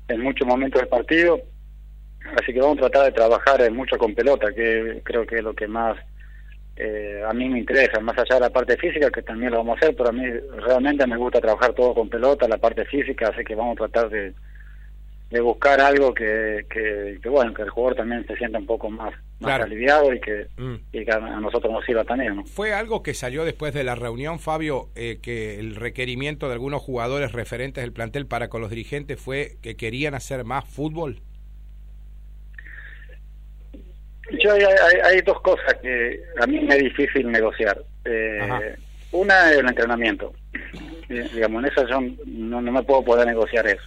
en 0.07 0.21
muchos 0.21 0.47
momentos 0.47 0.81
del 0.81 0.89
partido. 0.89 1.41
Así 2.41 2.53
que 2.53 2.59
vamos 2.59 2.77
a 2.77 2.89
tratar 2.89 3.05
de 3.05 3.11
trabajar 3.13 3.71
mucho 3.71 3.97
con 3.97 4.13
pelota, 4.13 4.53
que 4.53 5.01
creo 5.03 5.25
que 5.25 5.37
es 5.37 5.43
lo 5.43 5.53
que 5.53 5.67
más 5.67 5.97
eh, 6.75 7.21
a 7.27 7.33
mí 7.33 7.49
me 7.49 7.59
interesa, 7.59 7.99
más 7.99 8.17
allá 8.17 8.35
de 8.35 8.41
la 8.41 8.49
parte 8.49 8.77
física, 8.77 9.11
que 9.11 9.21
también 9.21 9.51
lo 9.51 9.57
vamos 9.57 9.75
a 9.75 9.79
hacer, 9.79 9.95
pero 9.97 10.09
a 10.09 10.13
mí 10.13 10.23
realmente 10.65 11.05
me 11.05 11.17
gusta 11.17 11.41
trabajar 11.41 11.73
todo 11.73 11.93
con 11.93 12.09
pelota, 12.09 12.47
la 12.47 12.57
parte 12.57 12.85
física, 12.85 13.27
así 13.27 13.43
que 13.43 13.53
vamos 13.53 13.73
a 13.73 13.87
tratar 13.87 14.09
de, 14.09 14.33
de 15.29 15.41
buscar 15.41 15.79
algo 15.79 16.13
que, 16.13 16.65
que, 16.69 17.29
bueno 17.29 17.53
que 17.53 17.61
el 17.61 17.69
jugador 17.69 17.97
también 17.97 18.25
se 18.25 18.35
sienta 18.35 18.57
un 18.57 18.65
poco 18.65 18.89
más, 18.89 19.13
más 19.39 19.61
aliviado 19.61 20.11
y 20.11 20.19
que, 20.19 20.47
mm. 20.57 20.75
y 20.91 21.05
que 21.05 21.11
a 21.11 21.19
nosotros 21.19 21.71
nos 21.71 21.85
sirva 21.85 22.03
también 22.03 22.45
fue 22.47 22.73
algo 22.73 23.03
que 23.03 23.13
salió 23.13 23.45
después 23.45 23.73
de 23.73 23.83
la 23.83 23.93
reunión 23.93 24.39
Fabio 24.39 24.89
eh, 24.95 25.19
que 25.21 25.59
el 25.59 25.75
requerimiento 25.75 26.47
de 26.47 26.53
algunos 26.53 26.81
jugadores 26.81 27.31
referentes 27.31 27.83
del 27.83 27.93
plantel 27.93 28.25
para 28.25 28.49
con 28.49 28.61
los 28.61 28.71
dirigentes 28.71 29.19
fue 29.19 29.57
que 29.61 29.75
querían 29.75 30.15
hacer 30.15 30.43
más 30.45 30.65
fútbol. 30.65 31.21
Yo 34.43 34.53
hay, 34.53 34.61
hay, 35.03 35.21
dos 35.21 35.41
cosas 35.41 35.73
que 35.81 36.21
a 36.39 36.45
mí 36.45 36.59
me 36.59 36.75
es 36.75 36.83
difícil 36.83 37.31
negociar. 37.31 37.81
Eh, 38.05 38.75
una 39.11 39.51
es 39.51 39.57
el 39.57 39.67
entrenamiento. 39.67 40.33
Digamos 41.07 41.63
en 41.63 41.71
eso 41.71 41.87
yo 41.87 41.99
no, 42.27 42.61
no 42.61 42.71
me 42.71 42.83
puedo 42.83 43.03
poder 43.03 43.25
negociar 43.25 43.65
eso 43.65 43.81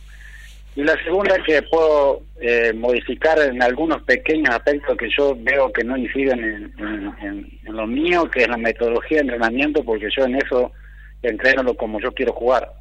y 0.75 0.83
la 0.83 0.95
segunda 1.05 1.37
es 1.37 1.43
que 1.45 1.63
puedo 1.63 2.23
eh, 2.41 2.73
modificar 2.73 3.39
en 3.41 3.63
algunos 3.63 4.03
pequeños 4.05 4.55
aspectos 4.55 4.97
que 4.97 5.09
yo 5.17 5.37
veo 5.39 5.71
que 5.71 5.85
no 5.85 5.97
inciden 5.97 6.43
en, 6.43 7.15
en, 7.23 7.77
lo 7.77 7.87
mío, 7.87 8.31
que 8.31 8.43
es 8.43 8.49
la 8.49 8.57
metodología 8.57 9.19
de 9.19 9.23
entrenamiento, 9.23 9.85
porque 9.85 10.09
yo 10.17 10.25
en 10.25 10.37
eso 10.37 10.73
entreno 11.23 11.63
lo 11.63 11.75
como 11.75 12.01
yo 12.01 12.13
quiero 12.13 12.33
jugar. 12.33 12.73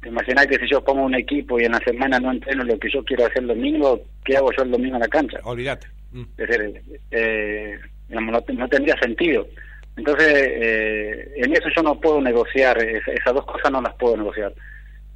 Te 0.00 0.08
imaginas 0.08 0.46
que 0.46 0.58
si 0.58 0.68
yo 0.70 0.84
pongo 0.84 1.02
un 1.02 1.16
equipo 1.16 1.58
y 1.58 1.64
en 1.64 1.72
la 1.72 1.80
semana 1.80 2.20
no 2.20 2.30
entreno 2.30 2.62
lo 2.62 2.78
que 2.78 2.90
yo 2.90 3.04
quiero 3.04 3.26
hacer 3.26 3.38
el 3.38 3.48
domingo, 3.48 4.02
¿qué 4.24 4.36
hago 4.36 4.52
yo 4.56 4.62
el 4.62 4.70
domingo 4.70 4.94
en 4.94 5.02
la 5.02 5.08
cancha? 5.08 5.40
Olvídate. 5.42 5.88
Mm. 6.12 6.22
Es 6.38 6.48
decir, 6.48 6.82
eh, 7.10 7.78
no, 8.08 8.20
no, 8.20 8.68
tendría 8.68 8.96
sentido. 8.98 9.48
Entonces, 9.96 10.32
eh, 10.32 11.32
en 11.36 11.52
eso 11.52 11.68
yo 11.74 11.82
no 11.82 11.98
puedo 12.00 12.20
negociar, 12.20 12.78
esas 12.78 13.34
dos 13.34 13.46
cosas 13.46 13.72
no 13.72 13.80
las 13.80 13.94
puedo 13.94 14.16
negociar. 14.16 14.54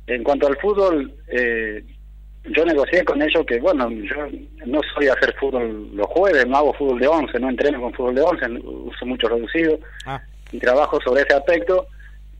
En 0.06 0.24
cuanto 0.24 0.48
al 0.48 0.56
fútbol, 0.56 1.14
eh, 1.28 1.84
yo 2.44 2.64
negocié 2.64 3.04
con 3.04 3.20
ellos 3.20 3.44
que, 3.46 3.60
bueno, 3.60 3.90
yo 3.90 4.16
no 4.66 4.80
soy 4.94 5.08
a 5.08 5.12
hacer 5.12 5.34
fútbol 5.38 5.90
los 5.94 6.06
jueves, 6.06 6.46
no 6.46 6.56
hago 6.56 6.72
fútbol 6.74 6.98
de 6.98 7.06
11, 7.06 7.38
no 7.38 7.50
entreno 7.50 7.80
con 7.80 7.92
fútbol 7.92 8.14
de 8.14 8.22
11, 8.22 8.46
uso 8.64 9.06
mucho 9.06 9.28
reducido 9.28 9.78
ah. 10.06 10.20
y 10.50 10.58
trabajo 10.58 10.98
sobre 11.04 11.22
ese 11.22 11.34
aspecto. 11.34 11.86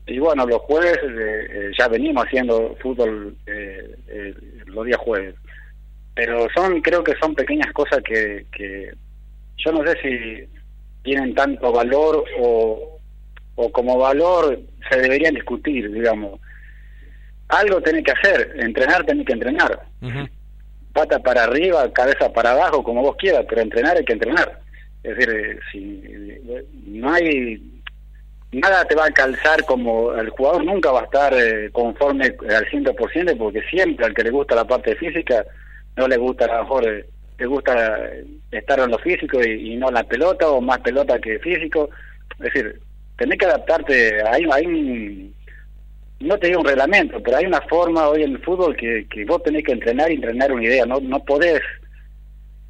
Y 0.07 0.17
bueno, 0.17 0.45
los 0.47 0.59
jueves 0.61 0.97
eh, 1.03 1.47
eh, 1.49 1.71
ya 1.77 1.87
venimos 1.87 2.25
haciendo 2.25 2.75
fútbol 2.81 3.35
eh, 3.45 4.33
los 4.65 4.85
días 4.85 4.99
jueves. 4.99 5.35
Pero 6.15 6.47
son, 6.55 6.81
creo 6.81 7.03
que 7.03 7.15
son 7.21 7.35
pequeñas 7.35 7.71
cosas 7.71 8.01
que, 8.03 8.47
que 8.51 8.91
yo 9.57 9.71
no 9.71 9.85
sé 9.85 9.97
si 10.01 10.49
tienen 11.03 11.35
tanto 11.35 11.71
valor 11.71 12.25
o, 12.39 12.99
o 13.55 13.71
como 13.71 13.97
valor 13.97 14.59
se 14.89 14.99
deberían 14.99 15.35
discutir, 15.35 15.91
digamos 15.91 16.39
algo 17.51 17.81
tenés 17.81 18.03
que 18.03 18.11
hacer, 18.11 18.53
entrenar 18.57 19.05
tenés 19.05 19.25
que 19.25 19.33
entrenar. 19.33 19.79
Pata 20.93 21.19
para 21.19 21.43
arriba, 21.43 21.91
cabeza 21.93 22.31
para 22.33 22.51
abajo, 22.51 22.83
como 22.83 23.01
vos 23.01 23.15
quieras, 23.17 23.45
pero 23.47 23.61
entrenar 23.61 23.97
hay 23.97 24.05
que 24.05 24.13
entrenar. 24.13 24.59
Es 25.03 25.15
decir, 25.15 25.33
eh, 25.33 25.59
si 25.71 26.99
no 26.99 27.11
hay 27.11 27.61
nada 28.51 28.85
te 28.85 28.95
va 28.95 29.05
a 29.05 29.11
calzar 29.11 29.63
como 29.65 30.13
el 30.13 30.29
jugador 30.29 30.63
nunca 30.65 30.91
va 30.91 31.01
a 31.01 31.05
estar 31.05 31.33
eh, 31.33 31.69
conforme 31.71 32.25
al 32.25 32.65
100% 32.69 33.37
porque 33.37 33.61
siempre 33.63 34.05
al 34.05 34.13
que 34.13 34.23
le 34.23 34.29
gusta 34.29 34.55
la 34.55 34.65
parte 34.65 34.93
física 34.97 35.45
no 35.95 36.05
le 36.05 36.17
gusta 36.17 36.45
a 36.45 36.57
lo 36.57 36.63
mejor 36.63 36.85
eh, 36.85 37.05
le 37.37 37.45
gusta 37.45 38.09
estar 38.51 38.79
en 38.81 38.91
lo 38.91 38.99
físico 38.99 39.41
y, 39.41 39.77
no 39.77 39.89
la 39.89 40.03
pelota 40.03 40.49
o 40.49 40.59
más 40.59 40.79
pelota 40.79 41.17
que 41.19 41.39
físico 41.39 41.89
es 42.39 42.53
decir 42.53 42.81
tenés 43.17 43.39
que 43.39 43.45
adaptarte 43.45 44.21
hay, 44.27 44.45
hay 44.51 44.65
un, 44.65 45.33
no 46.21 46.37
te 46.37 46.47
digo 46.47 46.61
un 46.61 46.67
reglamento, 46.67 47.21
pero 47.21 47.37
hay 47.37 47.45
una 47.45 47.61
forma 47.61 48.07
hoy 48.07 48.23
en 48.23 48.31
el 48.31 48.39
fútbol 48.39 48.75
que, 48.75 49.07
que 49.09 49.25
vos 49.25 49.41
tenés 49.43 49.63
que 49.63 49.73
entrenar 49.73 50.11
y 50.11 50.15
entrenar 50.15 50.51
una 50.51 50.63
idea, 50.63 50.85
no 50.85 50.99
no 51.01 51.19
podés, 51.23 51.61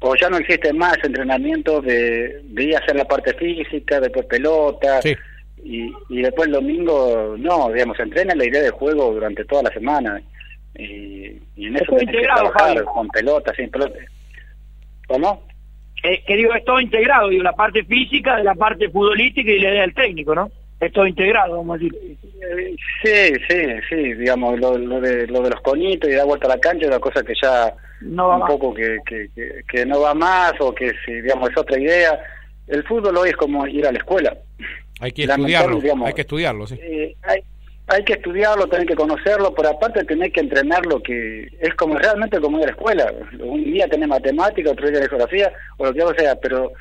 o 0.00 0.14
ya 0.16 0.28
no 0.28 0.38
existe 0.38 0.72
más 0.72 0.96
entrenamiento 1.04 1.80
de, 1.80 2.40
de 2.42 2.64
ir 2.64 2.74
a 2.74 2.80
hacer 2.80 2.96
la 2.96 3.04
parte 3.04 3.34
física, 3.34 4.00
después 4.00 4.26
pelota, 4.26 5.00
y, 5.64 5.92
y 6.08 6.22
después 6.22 6.48
el 6.48 6.54
domingo, 6.54 7.36
no, 7.38 7.70
digamos, 7.70 7.98
entrena 8.00 8.34
la 8.34 8.46
idea 8.46 8.62
de 8.62 8.70
juego 8.70 9.12
durante 9.12 9.44
toda 9.44 9.62
la 9.62 9.70
semana. 9.70 10.20
y, 10.76 11.38
y 11.54 11.66
en 11.66 11.76
eso 11.76 11.94
tenés 11.96 12.16
que 12.16 12.22
trabajar 12.22 12.82
con 12.84 13.08
pelota, 13.08 13.54
sin 13.54 13.70
pelota. 13.70 13.98
¿Cómo? 15.06 15.46
Eh, 16.02 16.24
que 16.26 16.36
digo, 16.36 16.52
es 16.54 16.64
todo 16.64 16.80
integrado, 16.80 17.28
digo, 17.28 17.44
la 17.44 17.52
parte 17.52 17.84
física 17.84 18.36
de 18.36 18.44
la 18.44 18.54
parte 18.54 18.88
futbolística 18.88 19.50
y 19.50 19.60
la 19.60 19.70
idea 19.70 19.82
del 19.82 19.94
técnico, 19.94 20.34
¿no? 20.34 20.50
Es 20.82 20.92
todo 20.92 21.06
integrado, 21.06 21.58
vamos 21.58 21.76
a 21.76 21.78
decir. 21.78 22.18
Sí, 23.04 23.32
sí, 23.48 23.66
sí, 23.88 24.14
digamos, 24.14 24.58
lo, 24.58 24.76
lo, 24.76 25.00
de, 25.00 25.28
lo 25.28 25.40
de 25.40 25.50
los 25.50 25.60
conitos 25.60 26.10
y 26.10 26.14
dar 26.14 26.26
vuelta 26.26 26.46
a 26.48 26.56
la 26.56 26.58
cancha 26.58 26.86
es 26.86 26.88
una 26.88 26.98
cosa 26.98 27.22
que 27.22 27.34
ya 27.40 27.72
no 28.00 28.26
va 28.26 28.34
un 28.34 28.40
más. 28.40 28.50
poco 28.50 28.74
que, 28.74 28.98
que, 29.06 29.28
que, 29.32 29.62
que 29.70 29.86
no 29.86 30.00
va 30.00 30.12
más 30.12 30.54
o 30.58 30.74
que 30.74 30.90
si, 31.06 31.12
digamos, 31.20 31.50
es 31.50 31.56
otra 31.56 31.78
idea. 31.78 32.18
El 32.66 32.82
fútbol 32.82 33.16
hoy 33.16 33.28
es 33.28 33.36
como 33.36 33.64
ir 33.68 33.86
a 33.86 33.92
la 33.92 33.98
escuela. 33.98 34.36
Hay 34.98 35.12
que 35.12 35.22
estudiarlo, 35.22 35.80
digamos. 35.80 36.08
hay 36.08 36.14
que 36.14 36.20
estudiarlo, 36.22 36.66
sí. 36.66 36.76
Eh, 36.82 37.14
hay, 37.22 37.44
hay 37.86 38.04
que 38.04 38.14
estudiarlo, 38.14 38.66
tener 38.66 38.86
que 38.86 38.96
conocerlo, 38.96 39.54
pero 39.54 39.68
aparte 39.68 40.04
tener 40.04 40.32
que 40.32 40.40
entrenar 40.40 40.84
lo 40.86 41.00
que 41.00 41.48
es 41.60 41.74
como 41.76 41.96
realmente 41.96 42.40
como 42.40 42.58
ir 42.58 42.64
a 42.64 42.66
la 42.66 42.72
escuela. 42.72 43.12
Un 43.38 43.64
día 43.64 43.86
tenés 43.86 44.08
matemática, 44.08 44.72
otro 44.72 44.90
día 44.90 45.06
geografía, 45.08 45.52
o 45.76 45.86
lo 45.86 45.94
que 45.94 46.20
sea, 46.20 46.34
pero 46.36 46.72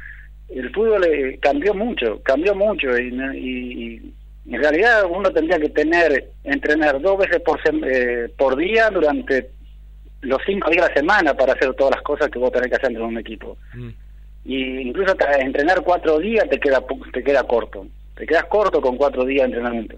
el 0.53 0.72
fútbol 0.74 1.03
eh, 1.05 1.38
cambió 1.41 1.74
mucho, 1.74 2.22
cambió 2.24 2.53
mucho 2.55 2.98
y, 2.98 3.08
y- 3.36 4.13
y 4.46 4.55
en 4.55 4.62
realidad 4.62 5.03
uno 5.10 5.29
tendría 5.31 5.60
que 5.60 5.70
tener, 5.70 6.29
entrenar 6.43 7.00
dos 7.00 7.17
veces 7.20 7.39
por, 7.41 7.60
eh, 7.86 8.27
por 8.38 8.58
día 8.58 8.89
durante 8.89 9.50
los 10.22 10.39
cinco 10.46 10.70
días 10.70 10.86
de 10.88 10.89
la 10.89 10.96
semana 11.00 11.34
para 11.36 11.53
hacer 11.53 11.74
todas 11.75 11.96
las 11.96 12.03
cosas 12.03 12.29
que 12.29 12.39
vos 12.39 12.51
tenés 12.51 12.70
que 12.70 12.75
hacer 12.75 12.91
en 12.91 13.01
un 13.01 13.17
equipo 13.17 13.58
Mm. 13.74 13.89
y 14.46 14.79
incluso 14.89 15.12
hasta 15.12 15.36
entrenar 15.36 15.81
cuatro 15.84 16.17
días 16.20 16.48
te 16.50 16.60
queda 16.60 16.84
te 17.13 17.24
queda 17.24 17.43
corto 17.43 17.88
te 18.15 18.25
quedas 18.25 18.46
corto 18.46 18.81
con 18.81 18.98
cuatro 18.98 19.24
días 19.25 19.43
de 19.43 19.55
entrenamiento 19.55 19.98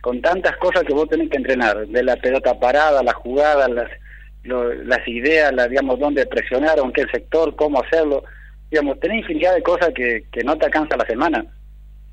con 0.00 0.20
tantas 0.22 0.56
cosas 0.56 0.82
que 0.84 0.94
vos 0.94 1.08
tenés 1.08 1.28
que 1.28 1.36
entrenar 1.36 1.86
de 1.86 2.02
la 2.02 2.16
pelota 2.16 2.58
parada 2.58 3.02
las 3.02 3.14
jugadas 3.14 3.68
las 3.70 3.90
lo- 4.44 4.72
las 4.72 5.06
ideas 5.06 5.52
las 5.52 5.68
digamos 5.68 5.98
dónde 5.98 6.24
presionar 6.26 6.78
en 6.78 6.92
qué 6.92 7.04
sector 7.12 7.54
cómo 7.56 7.82
hacerlo 7.82 8.24
digamos 8.70 8.98
tenés 9.00 9.18
infinidad 9.20 9.54
de 9.54 9.62
cosas 9.62 9.90
que, 9.94 10.24
que 10.32 10.42
no 10.44 10.56
te 10.56 10.66
alcanza 10.66 10.96
la 10.96 11.06
semana 11.06 11.44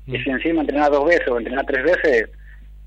y 0.06 0.12
Mm. 0.18 0.24
si 0.24 0.30
encima 0.30 0.60
entrenar 0.62 0.90
dos 0.90 1.04
veces 1.04 1.28
o 1.28 1.38
entrenar 1.38 1.66
tres 1.66 1.84
veces 1.84 2.30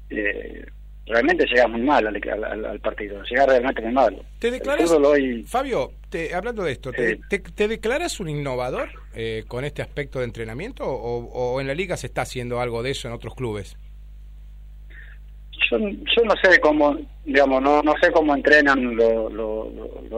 eh, 0.10 0.66
realmente 1.06 1.46
llegas 1.46 1.70
muy 1.70 1.82
mal 1.82 2.06
al, 2.08 2.16
al- 2.44 2.66
al 2.66 2.80
partido 2.80 3.22
llegas 3.30 3.48
realmente 3.48 3.82
muy 3.82 3.92
mal 3.94 4.22
¿Te 4.40 4.50
declaras, 4.52 4.92
hoy 4.92 5.44
Fabio, 5.44 5.92
te- 6.10 6.34
hablando 6.34 6.64
de 6.64 6.72
esto, 6.72 6.92
¿te, 6.92 7.16
Sí. 7.16 7.22
te- 7.30 7.40
te 7.40 7.68
declaras 7.68 8.20
un 8.20 8.28
innovador 8.30 8.90
eh, 9.14 9.44
con 9.48 9.64
este 9.66 9.82
aspecto 9.82 10.20
de 10.20 10.26
entrenamiento 10.26 10.84
o, 10.86 11.26
o 11.54 11.62
en 11.62 11.68
la 11.68 11.74
liga 11.76 11.96
se 11.96 12.08
está 12.08 12.24
haciendo 12.24 12.60
algo 12.60 12.82
de 12.84 12.92
eso 12.92 13.08
en 13.08 13.14
otros 13.14 13.36
clubes? 13.36 13.78
yo, 15.70 15.78
yo 15.80 16.24
no 16.26 16.34
sé 16.44 16.60
cómo, 16.60 16.98
digamos, 17.26 17.62
no, 17.62 17.82
no 17.84 17.94
sé 18.02 18.12
cómo 18.12 18.36
entrenan 18.36 18.96
los 18.96 19.32
lo, 19.32 19.70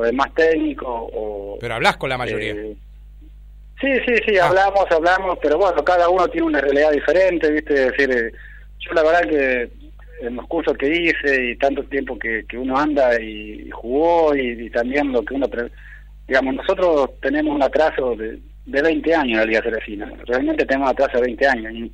demás 0.03 0.33
técnicos 0.35 0.87
o... 1.13 1.57
Pero 1.59 1.75
hablas 1.75 1.97
con 1.97 2.09
la 2.09 2.17
mayoría. 2.17 2.53
eh, 2.53 2.75
sí, 3.83 3.91
sí, 4.07 4.15
sí, 4.27 4.37
Ah. 4.37 4.47
hablamos, 4.47 4.85
hablamos, 4.89 5.37
pero 5.41 5.57
bueno, 5.57 5.83
cada 5.83 6.09
uno 6.09 6.27
tiene 6.29 6.47
una 6.47 6.61
realidad 6.61 6.91
diferente, 6.91 7.51
¿viste? 7.51 7.73
Es 7.73 7.91
decir, 7.91 8.09
eh, 8.11 8.31
yo 8.79 8.93
la 8.93 9.03
verdad 9.03 9.29
que 9.29 9.69
en 10.25 10.35
los 10.37 10.47
cursos 10.47 10.77
que 10.77 10.87
hice 10.87 11.51
y 11.51 11.55
tanto 11.57 11.83
tiempo 11.83 12.17
que, 12.17 12.45
que 12.47 12.57
uno 12.57 12.77
anda 12.77 13.19
y, 13.21 13.69
jugó 13.71 14.35
y, 14.35 14.65
y 14.65 14.69
también 14.69 15.11
lo 15.11 15.23
que 15.23 15.33
uno... 15.35 15.47
pre- 15.47 15.69
Digamos, 16.25 16.55
nosotros 16.55 17.09
tenemos 17.21 17.53
un 17.53 17.61
atraso 17.61 18.15
de, 18.15 18.39
de 18.65 18.81
20 18.81 19.13
años 19.13 19.31
en 19.33 19.37
la 19.39 19.45
Liga 19.45 19.61
Celestina, 19.61 20.09
realmente 20.25 20.65
tenemos 20.65 20.87
un 20.89 20.93
atraso 20.93 21.17
de 21.19 21.25
20 21.27 21.47
años. 21.47 21.73
Y, 21.73 21.91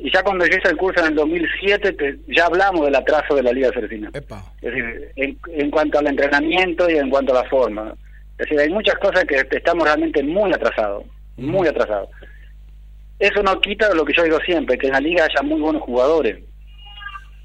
y 0.00 0.12
ya 0.12 0.22
cuando 0.22 0.44
yo 0.46 0.58
hice 0.58 0.68
el 0.68 0.76
curso 0.76 1.00
en 1.00 1.06
el 1.12 1.14
2007, 1.14 1.92
te- 1.92 2.18
ya 2.28 2.44
hablamos 2.44 2.84
del 2.84 2.94
atraso 2.94 3.34
de 3.34 3.42
la 3.42 3.52
Liga. 3.52 3.70
Epa. 4.12 4.44
Es 4.60 4.70
decir, 4.70 5.08
en, 5.16 5.38
en 5.48 5.70
cuanto 5.70 5.98
al 5.98 6.06
entrenamiento 6.08 6.90
y 6.90 6.96
en 6.98 7.08
cuanto 7.08 7.32
a 7.34 7.42
la 7.42 7.48
forma. 7.48 7.94
Es 8.32 8.46
decir, 8.48 8.60
hay 8.60 8.68
muchas 8.68 8.96
cosas 8.96 9.24
que 9.24 9.36
estamos 9.56 9.84
realmente 9.84 10.22
muy 10.22 10.52
atrasados, 10.52 11.04
muy 11.36 11.68
atrasados. 11.68 12.08
Eso 13.18 13.42
no 13.42 13.60
quita 13.60 13.94
lo 13.94 14.04
que 14.04 14.12
yo 14.16 14.24
digo 14.24 14.38
siempre, 14.40 14.76
que 14.76 14.88
en 14.88 14.92
la 14.92 15.00
liga 15.00 15.24
haya 15.24 15.42
muy 15.42 15.60
buenos 15.60 15.82
jugadores. 15.82 16.44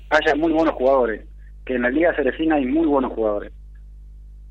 Haya 0.09 0.35
muy 0.35 0.51
buenos 0.51 0.73
jugadores. 0.75 1.25
Que 1.65 1.75
en 1.75 1.83
la 1.83 1.89
liga 1.89 2.15
cerecina 2.15 2.55
hay 2.55 2.65
muy 2.65 2.87
buenos 2.87 3.13
jugadores. 3.13 3.53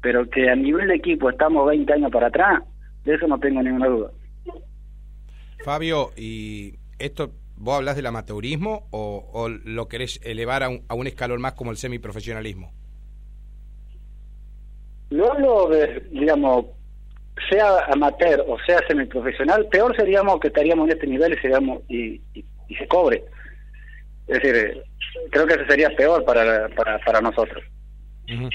Pero 0.00 0.28
que 0.30 0.49
a 0.49 0.54
nivel 0.54 0.88
de 0.88 0.95
equipo 0.95 1.28
estamos 1.28 1.66
20 1.66 1.92
años 1.92 2.11
para 2.12 2.28
atrás, 2.28 2.62
de 3.04 3.14
eso 3.14 3.26
no 3.26 3.38
tengo 3.40 3.62
ninguna 3.62 3.88
duda. 3.88 4.11
Fabio, 5.64 6.12
¿y 6.16 6.76
esto 6.99 7.33
vos 7.57 7.76
hablas 7.76 7.97
del 7.97 8.07
amateurismo 8.07 8.87
o, 8.92 9.28
o 9.33 9.49
lo 9.49 9.88
querés 9.88 10.21
elevar 10.23 10.62
a 10.62 10.68
un, 10.68 10.85
a 10.88 10.95
un 10.95 11.09
escalón 11.09 11.40
más 11.40 11.54
como 11.54 11.73
el 11.73 11.76
semiprofesionalismo? 11.76 12.73
Lo 15.11 15.33
hablo 15.33 15.68
de, 15.68 16.07
digamos, 16.12 16.66
sea 17.49 17.85
amateur 17.90 18.45
o 18.47 18.59
sea 18.66 18.80
semiprofesional, 18.87 19.66
peor 19.66 19.95
seríamos 19.97 20.40
que 20.40 20.49
estaríamos 20.49 20.88
en 20.88 20.95
este 20.95 21.07
nivel 21.07 21.35
y, 21.35 21.37
seríamos, 21.38 21.83
y, 21.88 22.21
y, 22.35 22.45
y 22.68 22.75
se 22.75 22.87
cobre. 22.87 23.25
Es 24.26 24.42
decir, 24.42 24.57
eh, 24.57 24.83
creo 25.30 25.47
que 25.47 25.54
eso 25.54 25.64
sería 25.68 25.90
peor 25.90 26.25
para, 26.25 26.68
para, 26.71 26.99
para 26.99 27.21
nosotros. 27.21 27.62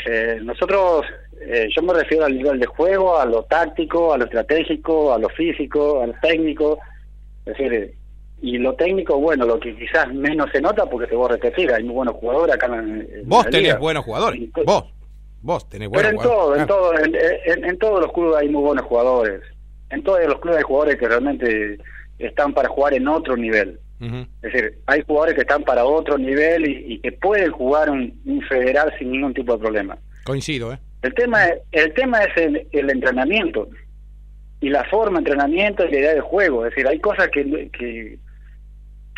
Eh, 0.05 0.39
nosotros, 0.43 1.05
eh, 1.41 1.67
yo 1.75 1.81
me 1.81 1.93
refiero 1.93 2.25
al 2.25 2.35
nivel 2.35 2.59
de 2.59 2.67
juego, 2.67 3.17
a 3.17 3.25
lo 3.25 3.43
táctico, 3.43 4.13
a 4.13 4.17
lo 4.17 4.25
estratégico, 4.25 5.13
a 5.13 5.17
lo 5.17 5.29
físico, 5.29 6.01
a 6.01 6.07
lo 6.07 6.13
técnico. 6.21 6.77
Es 7.45 7.57
decir, 7.57 7.73
eh, 7.73 7.93
y 8.41 8.57
lo 8.57 8.75
técnico, 8.75 9.17
bueno, 9.19 9.45
lo 9.45 9.59
que 9.59 9.75
quizás 9.75 10.13
menos 10.13 10.49
se 10.51 10.61
nota, 10.61 10.85
porque 10.85 11.07
te 11.07 11.15
voy 11.15 11.25
a 11.25 11.33
repetir, 11.33 11.71
hay 11.71 11.83
muy 11.83 11.95
buenos 11.95 12.15
jugadores 12.15 12.55
acá 12.55 12.67
en, 12.67 13.07
en 13.11 13.27
Vos 13.27 13.45
tenés 13.49 13.79
buenos 13.79 14.03
jugadores. 14.05 14.41
Vos. 14.65 14.92
Vos 15.43 15.69
tenés 15.69 15.89
buenos 15.89 16.09
pero 16.11 16.17
en 16.17 16.23
todo, 16.23 16.33
jugadores. 16.55 16.57
en 16.57 16.63
Ah. 16.63 16.67
todo, 16.67 16.93
en, 16.99 17.15
en- 17.63 17.69
en 17.69 17.77
todos 17.77 17.99
los 18.01 18.11
clubes 18.11 18.37
hay 18.41 18.49
muy 18.49 18.61
buenos 18.63 18.85
jugadores. 18.85 19.41
En 19.91 20.01
todos 20.03 20.25
los 20.25 20.39
clubes 20.39 20.57
hay 20.57 20.63
jugadores 20.63 20.95
que 20.97 21.07
realmente 21.07 21.77
están 22.17 22.53
para 22.53 22.69
jugar 22.69 22.93
en 22.95 23.07
otro 23.07 23.37
nivel. 23.37 23.79
Es 24.01 24.51
decir, 24.53 24.79
hay 24.87 25.01
jugadores 25.03 25.35
que 25.35 25.41
están 25.41 25.63
para 25.63 25.85
otro 25.85 26.17
nivel 26.17 26.67
y, 26.69 26.93
y 26.95 26.99
que 26.99 27.13
pueden 27.13 27.51
jugar 27.51 27.89
un, 27.89 28.19
un 28.25 28.41
federal 28.49 28.91
sin 28.99 29.11
ningún 29.11 29.33
tipo 29.33 29.53
de 29.53 29.59
problema. 29.59 29.97
Coincido, 30.25 30.73
¿eh? 30.73 30.79
El 31.03 31.13
tema, 31.13 31.45
es- 31.45 31.61
el 31.71 31.93
tema 31.93 32.21
es 32.23 32.35
el, 32.37 32.67
el 32.71 32.89
entrenamiento 32.89 33.69
y 34.59 34.69
la 34.69 34.83
forma 34.85 35.19
de 35.19 35.29
entrenamiento 35.29 35.85
y 35.85 35.91
la 35.91 35.99
idea 35.99 36.13
de 36.15 36.21
juego. 36.21 36.65
Es 36.65 36.71
decir, 36.71 36.85
hay 36.87 36.99
cosas 36.99 37.29
que, 37.29 37.69
que 37.77 38.17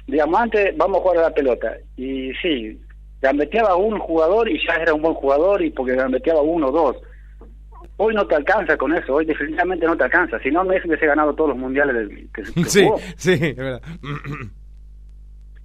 digamos, 0.08 0.40
antes 0.40 0.76
vamos 0.78 1.00
a 1.00 1.02
jugar 1.02 1.18
a 1.18 1.22
la 1.30 1.34
pelota 1.34 1.78
y 1.98 2.32
sí, 2.42 2.80
gambeteaba 3.22 3.76
un 3.76 3.98
jugador 4.00 4.50
y 4.50 4.60
ya 4.66 4.76
era 4.76 4.94
un 4.94 5.02
buen 5.02 5.14
jugador 5.16 5.62
y 5.62 5.70
porque 5.72 5.96
gambeteaba 5.96 6.42
uno 6.42 6.68
o 6.68 6.72
dos. 6.72 6.98
Hoy 7.98 8.14
no 8.14 8.28
te 8.28 8.36
alcanza 8.36 8.76
con 8.78 8.94
eso, 8.94 9.16
hoy 9.16 9.26
definitivamente 9.26 9.86
no 9.86 9.96
te 9.96 10.04
alcanza. 10.04 10.38
Si 10.40 10.52
no, 10.52 10.64
Messi 10.66 10.88
hubiese 10.88 11.06
ganado 11.08 11.34
todos 11.34 11.52
los 11.52 11.58
mundiales 11.60 11.96
del- 11.96 12.30
que, 12.34 12.44
que 12.44 12.64
Sí, 12.70 12.84
jugó. 12.84 12.98
sí, 13.16 13.32
es 13.34 13.56
verdad. 13.56 13.82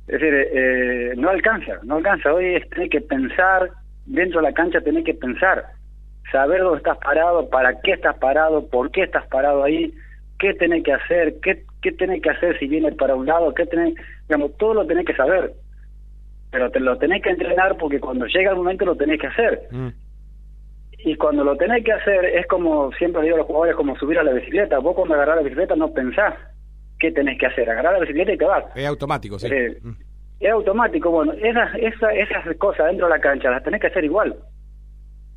Es 0.08 0.20
decir, 0.20 0.34
eh, 0.34 1.12
no 1.16 1.28
alcanza, 1.30 1.78
no 1.84 1.96
alcanza. 1.96 2.32
Hoy 2.34 2.56
es 2.56 2.68
tener 2.70 2.88
que 2.88 3.00
pensar, 3.00 3.70
dentro 4.06 4.40
de 4.40 4.48
la 4.48 4.52
cancha 4.54 4.80
tener 4.80 5.04
que 5.04 5.14
pensar, 5.14 5.64
saber 6.32 6.62
dónde 6.62 6.78
estás 6.78 6.98
parado, 6.98 7.48
para 7.48 7.80
qué 7.80 7.92
estás 7.92 8.16
parado, 8.18 8.66
por 8.68 8.90
qué 8.90 9.02
estás 9.02 9.24
parado 9.28 9.62
ahí, 9.62 9.94
qué 10.40 10.52
tenés 10.54 10.82
que 10.82 10.92
hacer, 10.94 11.36
qué, 11.40 11.62
qué 11.80 11.92
tenés 11.92 12.20
que 12.22 12.30
hacer 12.30 12.58
si 12.58 12.66
vienes 12.66 12.94
para 12.96 13.14
un 13.14 13.26
lado, 13.26 13.54
qué 13.54 13.66
tenés, 13.66 13.94
digamos, 14.28 14.56
todo 14.58 14.74
lo 14.74 14.86
tenés 14.86 15.06
que 15.06 15.14
saber. 15.14 15.52
Pero 16.50 16.70
te 16.70 16.80
lo 16.80 16.98
tenés 16.98 17.22
que 17.22 17.30
entrenar 17.30 17.76
porque 17.78 18.00
cuando 18.00 18.26
llega 18.26 18.50
el 18.50 18.56
momento 18.56 18.84
lo 18.84 18.96
tenés 18.96 19.20
que 19.20 19.26
hacer. 19.28 19.62
Mm. 19.70 19.88
Y 21.04 21.14
cuando 21.16 21.44
lo 21.44 21.56
tenés 21.56 21.84
que 21.84 21.92
hacer 21.92 22.24
es 22.24 22.46
como, 22.46 22.92
siempre 22.92 23.22
digo 23.22 23.36
a 23.36 23.38
los 23.38 23.46
jugadores, 23.46 23.76
como 23.76 23.96
subir 23.96 24.18
a 24.18 24.22
la 24.24 24.32
bicicleta. 24.32 24.78
Vos 24.80 24.94
cuando 24.94 25.14
agarrás 25.14 25.36
la 25.36 25.42
bicicleta 25.42 25.76
no 25.76 25.92
pensás 25.92 26.34
qué 26.98 27.10
tenés 27.12 27.38
que 27.38 27.46
hacer. 27.46 27.70
Agarrás 27.70 27.94
la 27.94 28.00
bicicleta 28.00 28.32
y 28.32 28.36
te 28.38 28.44
vas. 28.44 28.64
Es 28.74 28.86
automático, 28.86 29.38
sí. 29.38 29.46
Eh, 29.50 29.78
Mm. 29.82 29.92
es 30.40 30.50
automático. 30.50 31.10
Bueno, 31.10 31.32
esas, 31.32 31.74
esas, 31.76 32.14
esas 32.14 32.56
cosas 32.58 32.86
dentro 32.88 33.06
de 33.06 33.14
la 33.14 33.20
cancha 33.20 33.50
las 33.50 33.62
tenés 33.62 33.80
que 33.80 33.86
hacer 33.86 34.04
igual. 34.04 34.36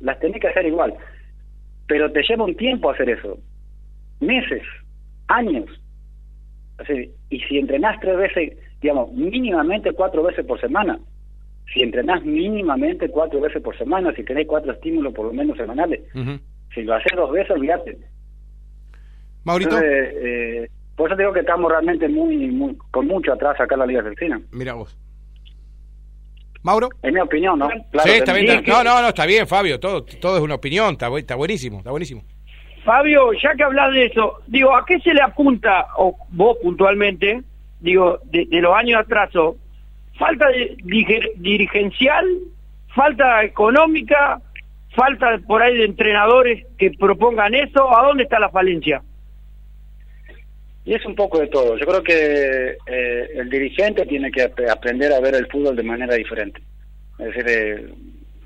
Las 0.00 0.18
tenés 0.18 0.40
que 0.40 0.48
hacer 0.48 0.66
igual. 0.66 0.94
Pero 1.86 2.10
te 2.12 2.22
lleva 2.28 2.44
un 2.44 2.56
tiempo 2.56 2.90
hacer 2.90 3.08
eso. 3.08 3.38
Meses, 4.20 4.62
años. 5.28 5.66
Así, 6.78 7.10
y 7.30 7.40
si 7.40 7.58
entrenás 7.58 8.00
tres 8.00 8.16
veces, 8.16 8.58
digamos, 8.80 9.12
mínimamente 9.12 9.92
cuatro 9.92 10.22
veces 10.22 10.44
por 10.44 10.60
semana. 10.60 10.98
Si 11.72 11.82
entrenás 11.82 12.24
mínimamente 12.24 13.08
cuatro 13.08 13.40
veces 13.40 13.62
por 13.62 13.76
semana, 13.76 14.12
si 14.14 14.22
tenés 14.22 14.46
cuatro 14.46 14.72
estímulos 14.72 15.14
por 15.14 15.26
lo 15.26 15.32
menos 15.32 15.56
semanales. 15.56 16.00
Si 16.74 16.82
lo 16.82 16.94
haces 16.94 17.12
dos 17.16 17.32
veces, 17.32 17.50
olvídate. 17.52 17.98
Maurito, 19.44 19.76
Entonces, 19.76 20.14
eh, 20.16 20.68
por 20.96 21.10
eso 21.10 21.18
digo 21.18 21.32
que 21.32 21.40
estamos 21.40 21.70
realmente 21.70 22.08
muy, 22.08 22.48
muy 22.48 22.76
con 22.90 23.06
mucho 23.06 23.32
atrás 23.32 23.60
acá 23.60 23.74
en 23.74 23.80
la 23.80 23.86
Liga 23.86 24.00
Argentina. 24.00 24.40
mira 24.52 24.74
vos. 24.74 24.96
Mauro. 26.62 26.88
Es 27.02 27.12
mi 27.12 27.20
opinión, 27.20 27.58
¿no? 27.58 27.68
Claro 27.68 28.10
sí, 28.10 28.10
está 28.16 28.32
bien. 28.32 28.64
No, 28.66 28.82
no, 28.82 29.02
no, 29.02 29.08
está 29.08 29.26
bien, 29.26 29.46
Fabio. 29.46 29.78
Todo, 29.78 30.02
todo 30.04 30.38
es 30.38 30.42
una 30.42 30.54
opinión. 30.54 30.92
Está, 30.92 31.08
está 31.18 31.34
buenísimo, 31.34 31.78
está 31.78 31.90
buenísimo. 31.90 32.24
Fabio, 32.84 33.32
ya 33.34 33.54
que 33.54 33.64
hablas 33.64 33.92
de 33.92 34.06
eso, 34.06 34.40
digo, 34.46 34.74
¿a 34.74 34.84
qué 34.86 34.98
se 35.00 35.12
le 35.12 35.20
apunta, 35.22 35.86
o 35.96 36.16
vos 36.30 36.56
puntualmente, 36.62 37.42
digo, 37.84 38.18
de, 38.24 38.46
los 38.50 38.74
años 38.74 38.98
de 38.98 39.02
atraso? 39.04 39.56
¿Falta 40.18 40.48
de, 40.48 40.76
dirigencial? 41.36 42.26
¿Falta 42.94 43.44
económica? 43.44 44.40
falta 44.94 45.38
por 45.46 45.62
ahí 45.62 45.76
de 45.76 45.84
entrenadores 45.84 46.66
que 46.78 46.92
propongan 46.92 47.54
eso, 47.54 47.96
¿a 47.96 48.06
dónde 48.06 48.24
está 48.24 48.38
la 48.38 48.50
falencia? 48.50 49.02
Y 50.84 50.94
es 50.94 51.04
un 51.06 51.14
poco 51.14 51.40
de 51.40 51.46
todo. 51.48 51.76
Yo 51.78 51.86
creo 51.86 52.02
que 52.02 52.76
eh, 52.86 53.28
el 53.34 53.48
dirigente 53.48 54.04
tiene 54.06 54.30
que 54.30 54.42
aprender 54.70 55.12
a 55.12 55.20
ver 55.20 55.34
el 55.34 55.46
fútbol 55.46 55.76
de 55.76 55.82
manera 55.82 56.14
diferente. 56.14 56.60
Es 57.18 57.26
decir, 57.26 57.44
eh, 57.48 57.88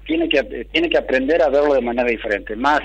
tiene 0.07 0.28
que 0.28 0.42
tiene 0.73 0.88
que 0.88 0.99
aprender 0.99 1.42
a 1.42 1.49
verlo 1.49 1.75
de 1.75 1.80
manera 1.80 2.09
diferente. 2.09 2.54
Más, 2.54 2.80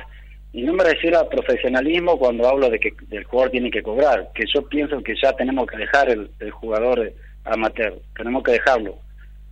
y 0.54 0.62
no 0.62 0.74
me 0.74 0.84
refiero 0.84 1.20
a 1.20 1.30
profesionalismo 1.30 2.18
cuando 2.18 2.48
hablo 2.48 2.70
de 2.70 2.80
que 2.80 2.94
el 3.12 3.24
jugador 3.24 3.52
tiene 3.52 3.72
que 3.72 3.82
cobrar, 3.82 4.30
que 4.36 4.46
yo 4.54 4.68
pienso 4.70 5.02
que 5.02 5.16
ya 5.22 5.34
tenemos 5.34 5.66
que 5.68 5.78
dejar 5.78 6.10
el, 6.10 6.30
jugador 6.52 7.12
amateur, 7.44 7.96
tenemos 8.16 8.44
que 8.44 8.54
dejarlo. 8.54 8.98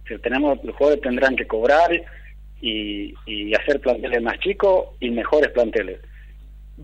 Si 0.08 0.16
tenemos, 0.20 0.64
los 0.64 0.76
jugadores 0.76 1.02
tendrán 1.02 1.36
que 1.36 1.48
cobrar 1.48 1.92
y, 2.62 3.14
y 3.26 3.54
hacer 3.56 3.80
planteles 3.82 4.22
más 4.22 4.38
chicos 4.40 4.90
y 5.00 5.10
mejores 5.10 5.50
planteles, 5.52 6.00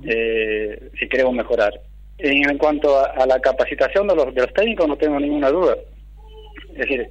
eh, 0.04 0.90
si 1.00 1.08
queremos 1.08 1.36
mejorar 1.36 1.80
en, 2.18 2.58
cuanto 2.58 3.00
a, 3.00 3.26
la 3.26 3.40
capacitación 3.40 4.08
de 4.08 4.16
los, 4.16 4.34
de 4.34 4.42
los 4.42 4.54
técnicos, 4.54 4.88
no 4.88 4.98
tengo 4.98 5.20
ninguna 5.20 5.50
duda. 5.50 5.76
Es 6.72 6.78
decir, 6.78 7.08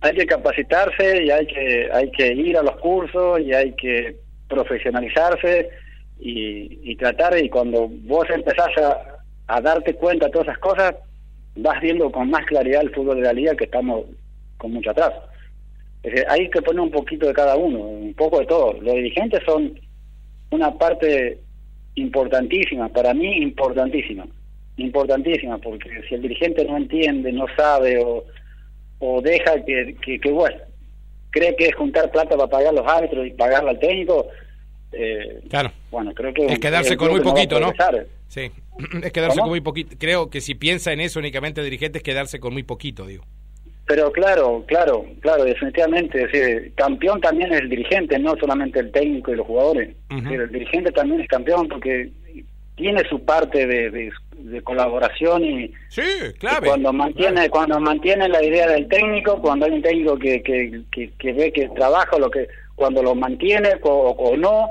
hay 0.00 0.14
que 0.14 0.26
capacitarse 0.26 1.24
y 1.24 1.30
hay 1.30 1.46
que, 1.46 1.88
hay 1.92 2.10
que 2.12 2.32
ir 2.32 2.56
a 2.56 2.62
los 2.62 2.76
cursos 2.76 3.40
y 3.40 3.52
hay 3.52 3.72
que 3.72 4.16
profesionalizarse 4.48 5.68
y, 6.18 6.96
tratar, 6.96 7.36
y 7.42 7.48
cuando 7.48 7.88
vos 7.88 8.26
empezás 8.30 8.70
a, 9.46 9.60
darte 9.60 9.94
cuenta 9.94 10.26
de 10.26 10.32
todas 10.32 10.48
esas 10.48 10.58
cosas, 10.58 10.94
vas 11.56 11.80
viendo 11.80 12.10
con 12.10 12.30
más 12.30 12.44
claridad 12.46 12.82
el 12.82 12.94
fútbol 12.94 13.16
de 13.16 13.22
la 13.22 13.32
liga 13.32 13.54
que 13.54 13.64
estamos 13.64 14.06
con 14.56 14.72
mucho 14.72 14.90
atrás. 14.90 15.12
Es 16.02 16.12
decir, 16.12 16.26
hay 16.28 16.48
que 16.50 16.62
poner 16.62 16.80
un 16.80 16.90
poquito 16.90 17.26
de 17.26 17.34
cada 17.34 17.56
uno, 17.56 17.78
un 17.78 18.14
poco 18.14 18.40
de 18.40 18.46
todo. 18.46 18.72
Los 18.74 18.94
dirigentes 18.94 19.42
son 19.44 19.78
una 20.50 20.72
parte 20.72 21.38
importantísima, 21.94 22.88
para 22.88 23.14
mí 23.14 23.36
importantísima 23.38 24.26
importantísima, 24.76 25.58
porque 25.58 25.88
si 26.08 26.14
el 26.14 26.22
dirigente 26.22 26.64
no 26.64 26.76
entiende, 26.76 27.32
no 27.32 27.46
sabe 27.56 27.98
o, 28.04 28.24
o 28.98 29.20
deja 29.20 29.64
que, 29.64 29.96
que, 30.20 30.30
bueno, 30.30 30.56
cree 31.30 31.54
que 31.56 31.66
es 31.66 31.74
juntar 31.74 32.10
plata 32.10 32.36
para 32.36 32.50
pagar 32.50 32.74
los 32.74 32.86
árbitros 32.86 33.26
y 33.26 33.30
pagarle 33.30 33.70
al 33.70 33.78
técnico, 33.78 34.26
eh, 34.92 35.40
claro. 35.48 35.70
Bueno, 35.94 36.12
creo 36.12 36.34
que 36.34 36.46
es 36.46 36.58
quedarse 36.58 36.96
con 36.96 37.12
muy 37.12 37.20
poquito, 37.20 37.60
¿no? 37.60 37.72
Sí, 38.26 38.50
es 39.02 39.12
quedarse 39.12 39.38
con 39.38 39.48
muy 39.48 39.60
poquito. 39.60 39.94
Creo 39.96 40.28
que 40.28 40.40
si 40.40 40.56
piensa 40.56 40.92
en 40.92 41.00
eso 41.00 41.20
únicamente 41.20 41.60
el 41.60 41.66
dirigente 41.66 41.98
es 41.98 42.04
quedarse 42.04 42.40
con 42.40 42.52
muy 42.52 42.64
poquito, 42.64 43.06
digo. 43.06 43.24
Pero 43.86 44.10
claro, 44.10 44.64
claro, 44.66 45.04
claro, 45.20 45.44
definitivamente. 45.44 46.24
Es 46.24 46.32
decir, 46.32 46.72
campeón 46.74 47.20
también 47.20 47.52
es 47.52 47.60
el 47.60 47.68
dirigente, 47.68 48.18
no 48.18 48.34
solamente 48.40 48.80
el 48.80 48.90
técnico 48.90 49.30
y 49.32 49.36
los 49.36 49.46
jugadores. 49.46 49.94
el 50.10 50.50
dirigente 50.50 50.90
también 50.90 51.20
es 51.20 51.28
campeón 51.28 51.68
porque 51.68 52.10
tiene 52.74 53.08
su 53.08 53.24
parte 53.24 53.66
de, 53.68 54.10
de, 54.38 54.62
colaboración 54.62 55.44
y, 55.44 55.72
sí, 55.88 56.02
clave, 56.40 56.66
cuando 56.66 56.92
mantiene 56.92 57.48
cuando 57.48 57.78
mantiene 57.78 58.28
la 58.28 58.42
idea 58.42 58.66
del 58.66 58.88
técnico 58.88 59.40
cuando 59.40 59.66
hay 59.66 59.72
un 59.72 59.82
técnico 59.82 60.18
que, 60.18 60.42
que, 60.42 60.82
que, 61.16 61.32
ve 61.32 61.52
que 61.52 61.68
trabaja 61.68 62.18
lo 62.18 62.28
que 62.30 62.48
cuando 62.74 63.00
lo 63.02 63.14
mantiene 63.14 63.70
o, 63.82 64.36
no 64.36 64.70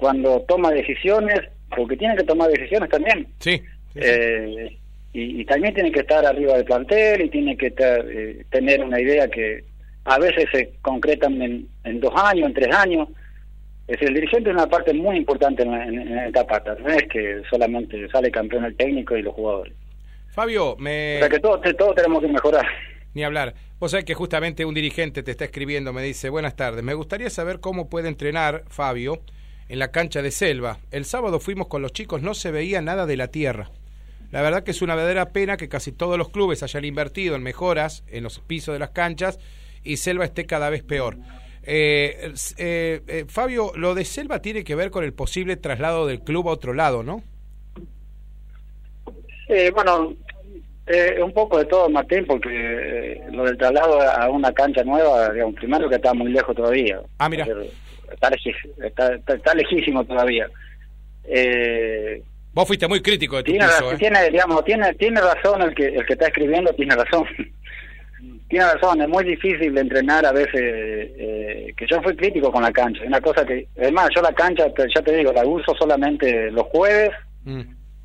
cuando 0.00 0.40
toma 0.48 0.70
decisiones 0.70 1.40
porque 1.76 1.96
tiene 1.96 2.16
que 2.16 2.24
tomar 2.24 2.50
decisiones 2.50 2.88
también 2.90 3.28
sí, 3.38 3.62
eh, 3.94 4.76
y, 5.12 5.44
también 5.44 5.74
tiene 5.74 5.92
que 5.92 6.00
estar 6.00 6.24
arriba 6.24 6.54
del 6.54 6.64
plantel 6.64 7.22
y 7.22 7.28
tiene 7.28 7.56
que 7.56 7.72
eh, 7.76 8.44
tener 8.50 8.82
una 8.82 9.00
idea 9.00 9.28
que 9.28 9.64
a 10.04 10.18
veces 10.18 10.46
se 10.52 10.72
concretan 10.82 11.40
en, 11.42 11.68
en 11.84 12.00
dos 12.00 12.12
años 12.16 12.48
en 12.48 12.54
tres 12.54 12.74
años 12.74 13.08
es 13.90 14.00
el 14.02 14.14
dirigente 14.14 14.50
es 14.50 14.54
una 14.54 14.68
parte 14.68 14.94
muy 14.94 15.16
importante 15.16 15.64
en, 15.64 15.74
en, 15.74 16.18
esta 16.18 16.46
pata, 16.46 16.76
no 16.80 16.88
es 16.88 17.08
que 17.08 17.42
solamente 17.50 18.08
sale 18.08 18.30
campeón 18.30 18.64
el 18.64 18.76
técnico 18.76 19.16
y 19.16 19.22
los 19.22 19.34
jugadores. 19.34 19.74
Fabio, 20.28 20.76
me... 20.78 21.16
O 21.16 21.18
sea 21.18 21.28
que 21.28 21.40
todos, 21.40 21.60
todos 21.76 21.96
tenemos 21.96 22.22
que 22.22 22.28
mejorar. 22.28 22.64
Ni 23.14 23.24
hablar. 23.24 23.54
Vos 23.80 23.90
sabés 23.90 24.04
que 24.04 24.14
justamente 24.14 24.64
un 24.64 24.74
dirigente 24.74 25.24
te 25.24 25.32
está 25.32 25.44
escribiendo, 25.44 25.92
me 25.92 26.02
dice, 26.02 26.28
buenas 26.28 26.54
tardes, 26.54 26.84
me 26.84 26.94
gustaría 26.94 27.30
saber 27.30 27.58
cómo 27.58 27.88
puede 27.88 28.08
entrenar 28.08 28.62
Fabio 28.68 29.22
en 29.70 29.78
la 29.78 29.92
cancha 29.92 30.20
de 30.20 30.32
Selva. 30.32 30.78
El 30.90 31.04
sábado 31.04 31.38
fuimos 31.38 31.68
con 31.68 31.80
los 31.80 31.92
chicos, 31.92 32.22
no 32.22 32.34
se 32.34 32.50
veía 32.50 32.82
nada 32.82 33.06
de 33.06 33.16
la 33.16 33.28
tierra. 33.28 33.70
La 34.32 34.42
verdad 34.42 34.64
que 34.64 34.72
es 34.72 34.82
una 34.82 34.96
verdadera 34.96 35.30
pena 35.30 35.56
que 35.56 35.68
casi 35.68 35.92
todos 35.92 36.18
los 36.18 36.28
clubes 36.28 36.64
hayan 36.64 36.84
invertido 36.84 37.36
en 37.36 37.44
mejoras 37.44 38.02
en 38.08 38.24
los 38.24 38.40
pisos 38.40 38.72
de 38.72 38.80
las 38.80 38.90
canchas 38.90 39.38
y 39.84 39.98
Selva 39.98 40.24
esté 40.24 40.44
cada 40.44 40.70
vez 40.70 40.82
peor. 40.82 41.18
Eh, 41.62 42.32
eh, 42.58 43.02
eh, 43.06 43.24
Fabio, 43.28 43.70
lo 43.76 43.94
de 43.94 44.04
Selva 44.04 44.42
tiene 44.42 44.64
que 44.64 44.74
ver 44.74 44.90
con 44.90 45.04
el 45.04 45.12
posible 45.12 45.56
traslado 45.56 46.08
del 46.08 46.20
club 46.20 46.48
a 46.48 46.52
otro 46.52 46.74
lado, 46.74 47.04
¿no? 47.04 47.22
Eh, 49.48 49.70
bueno, 49.72 50.16
un 51.22 51.32
poco 51.32 51.58
de 51.58 51.66
todo, 51.66 51.88
Martín, 51.88 52.24
porque 52.26 53.22
lo 53.30 53.44
del 53.44 53.56
traslado 53.56 54.00
a 54.00 54.28
una 54.30 54.52
cancha 54.52 54.82
nueva, 54.82 55.32
digamos, 55.32 55.54
primero 55.54 55.88
que 55.88 55.94
está 55.94 56.12
muy 56.12 56.32
lejos 56.32 56.56
todavía. 56.56 57.00
Ah, 57.18 57.28
mira. 57.28 57.46
Está, 58.10 59.14
está, 59.14 59.54
lejísimo 59.54 60.04
todavía. 60.04 60.48
Vos 62.52 62.66
fuiste 62.66 62.88
muy 62.88 63.00
crítico 63.00 63.36
de 63.36 63.44
tu 63.44 63.52
tiene, 63.52 63.66
tiene, 63.98 64.30
digamos, 64.30 64.64
tiene, 64.64 64.92
tiene 64.94 65.20
razón 65.20 65.62
el 65.62 65.74
que, 65.74 65.86
el 65.86 66.04
que 66.04 66.14
está 66.14 66.26
escribiendo, 66.26 66.72
tiene 66.74 66.94
razón. 66.94 67.24
Tiene 68.50 68.64
razón, 68.64 69.00
es 69.00 69.08
muy 69.08 69.22
difícil 69.22 69.72
de 69.72 69.80
entrenar 69.80 70.26
a 70.26 70.32
veces, 70.32 70.52
eh, 70.60 71.72
que 71.76 71.86
yo 71.86 72.02
fui 72.02 72.16
crítico 72.16 72.50
con 72.50 72.62
la 72.62 72.72
cancha, 72.72 73.00
es 73.00 73.06
una 73.06 73.20
cosa 73.20 73.46
que, 73.46 73.68
además 73.78 74.08
yo 74.14 74.20
la 74.20 74.32
cancha, 74.32 74.66
ya 74.76 75.02
te 75.02 75.16
digo, 75.16 75.32
la 75.32 75.46
uso 75.46 75.72
solamente 75.78 76.50
los 76.50 76.64
jueves 76.64 77.10
mm. 77.44 77.60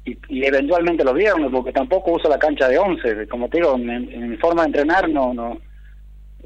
y, 0.05 0.45
eventualmente 0.45 1.03
los 1.03 1.15
viernes, 1.15 1.49
porque 1.51 1.71
tampoco 1.71 2.11
uso 2.11 2.29
la 2.29 2.37
cancha 2.37 2.69
de 2.69 2.77
11, 2.77 3.27
como 3.27 3.49
te 3.49 3.57
digo, 3.57 3.75
en, 3.75 4.29
mi 4.29 4.37
forma 4.37 4.61
de 4.61 4.67
entrenar 4.67 5.09
no, 5.09 5.33
no, 5.33 5.59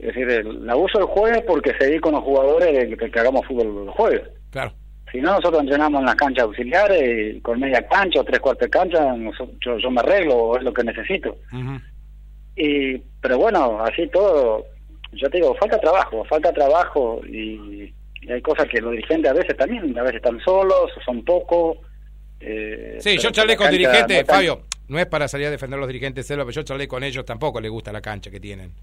es 0.02 0.16
decir, 0.16 0.46
la 0.46 0.76
uso 0.76 1.00
el 1.00 1.06
jueves 1.06 1.44
porque 1.46 1.74
seguí 1.80 2.00
con 2.00 2.14
los 2.14 2.24
jugadores 2.24 2.90
de 2.90 2.98
que, 2.98 3.20
hagamos 3.20 3.46
fútbol 3.46 3.86
los 3.86 3.96
jueves. 3.96 4.24
Claro. 4.52 4.72
Si 5.12 5.20
no, 5.20 5.32
nosotros 5.32 5.62
entrenamos 5.62 6.00
en 6.00 6.06
las 6.06 6.16
canchas 6.16 6.44
auxiliares, 6.44 7.42
con 7.42 7.60
media 7.60 7.86
cancha 7.88 8.22
o 8.22 8.24
tres 8.24 8.40
cuartos 8.40 8.68
de 8.68 8.70
cancha, 8.70 9.16
yo, 9.66 9.78
yo 9.78 9.92
me 9.92 10.02
arreglo, 10.02 10.56
es 10.58 10.64
lo 10.64 10.74
que 10.74 10.84
necesito. 10.84 11.38
Y, 12.56 12.98
pero 13.20 13.38
bueno, 13.38 13.82
así 13.82 14.08
todo, 14.08 14.66
yo 15.14 15.30
te 15.30 15.38
digo, 15.38 15.56
falta 15.56 15.80
trabajo, 15.80 16.24
falta 16.26 16.52
trabajo 16.54 17.22
y, 17.26 17.94
hay 18.30 18.42
cosas 18.42 18.68
que 18.68 18.82
los 18.82 18.92
dirigentes 18.92 19.32
a 19.32 19.34
veces 19.34 19.56
también, 19.56 19.98
a 19.98 20.04
veces 20.04 20.18
están 20.18 20.40
solos, 20.42 20.92
son 21.06 21.24
pocos. 21.24 21.78
Eh, 22.42 22.98
sí, 23.00 23.18
yo 23.18 23.32
charlé 23.32 23.56
con 23.56 23.72
dirigentes, 23.72 24.26
Fabio, 24.28 24.64
no 24.90 25.00
es 25.00 25.06
para 25.06 25.28
salir 25.30 25.48
a 25.48 25.52
defender 25.52 25.78
a 25.78 25.80
los 25.80 25.88
dirigentes, 25.88 26.28
pero 26.28 26.50
yo 26.50 26.64
charlé 26.64 26.88
con 26.88 27.02
ellos, 27.04 27.24
tampoco 27.24 27.62
les 27.62 27.72
gusta 27.72 27.94
la 27.94 28.02
cancha 28.02 28.30
que 28.30 28.42
tienen. 28.42 28.74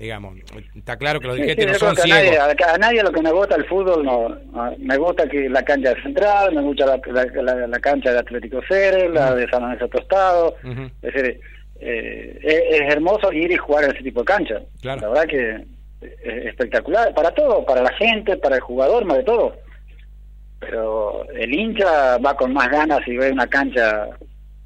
Digamos, 0.00 0.34
está 0.74 0.96
claro 0.96 1.20
que 1.20 1.26
los 1.26 1.36
dirigentes 1.36 1.72
no 1.72 1.74
son 1.74 1.96
ciegos. 1.96 2.38
A 2.38 2.78
nadie, 2.78 3.02
lo 3.02 3.12
que 3.12 3.20
me 3.20 3.32
gusta 3.32 3.56
el 3.56 3.66
fútbol, 3.66 4.02
no, 4.02 4.34
me 4.78 4.96
gusta 4.96 5.28
que 5.28 5.46
la 5.50 5.62
cancha 5.62 5.92
central, 6.02 6.54
me 6.54 6.62
gusta 6.62 6.86
la, 6.86 7.66
la, 7.66 7.78
cancha 7.80 8.10
de 8.10 8.20
Atlético 8.20 8.62
Ceres, 8.66 9.10
la 9.12 9.34
de 9.34 9.46
San 9.50 9.60
Lorenzo 9.60 9.88
Tostado, 9.88 10.56
es 10.64 11.12
decir, 11.12 11.38
eh, 11.80 12.38
es, 12.42 12.94
hermoso 12.94 13.30
ir 13.30 13.52
y 13.52 13.58
jugar 13.58 13.84
en 13.84 13.90
ese 13.90 14.02
tipo 14.02 14.20
de 14.20 14.24
cancha. 14.24 14.62
La 14.82 14.96
verdad 14.96 15.26
que 15.26 15.66
es 16.00 16.46
espectacular 16.46 17.12
para 17.12 17.32
todo, 17.32 17.66
para 17.66 17.82
la 17.82 17.92
gente, 17.92 18.38
para 18.38 18.56
el 18.56 18.62
jugador, 18.62 19.04
más 19.04 19.18
de 19.18 19.24
todo. 19.24 19.54
Pero 20.60 21.30
el 21.30 21.52
hincha 21.52 22.16
va 22.16 22.34
con 22.38 22.54
más 22.54 22.70
ganas 22.70 23.06
y 23.06 23.18
ve 23.18 23.32
una 23.32 23.46
cancha 23.46 24.08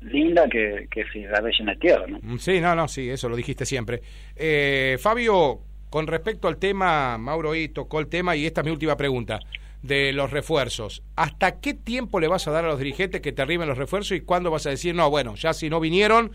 linda 0.04 0.48
que, 0.48 0.86
que 0.90 1.04
si 1.12 1.22
la 1.22 1.40
ves 1.40 1.56
en 1.60 1.66
la 1.66 1.76
tierra. 1.76 2.06
¿no? 2.06 2.18
Mm, 2.22 2.38
sí, 2.38 2.60
no, 2.60 2.74
no, 2.74 2.88
sí, 2.88 3.08
eso 3.08 3.28
lo 3.28 3.36
dijiste 3.36 3.66
siempre. 3.66 4.02
Eh, 4.36 4.96
Fabio, 5.00 5.60
con 5.90 6.06
respecto 6.06 6.48
al 6.48 6.58
tema, 6.58 7.18
Mauro 7.18 7.52
ahí 7.52 7.68
tocó 7.68 8.00
el 8.00 8.08
tema 8.08 8.36
y 8.36 8.46
esta 8.46 8.60
es 8.60 8.66
mi 8.66 8.70
última 8.70 8.96
pregunta 8.96 9.40
de 9.82 10.12
los 10.12 10.30
refuerzos. 10.30 11.02
¿Hasta 11.14 11.60
qué 11.60 11.74
tiempo 11.74 12.18
le 12.20 12.28
vas 12.28 12.48
a 12.48 12.50
dar 12.50 12.64
a 12.64 12.68
los 12.68 12.78
dirigentes 12.78 13.20
que 13.20 13.32
te 13.32 13.42
arriben 13.42 13.68
los 13.68 13.78
refuerzos 13.78 14.16
y 14.16 14.20
cuándo 14.20 14.50
vas 14.50 14.66
a 14.66 14.70
decir, 14.70 14.94
no, 14.94 15.10
bueno, 15.10 15.34
ya 15.34 15.52
si 15.52 15.68
no 15.68 15.80
vinieron, 15.80 16.32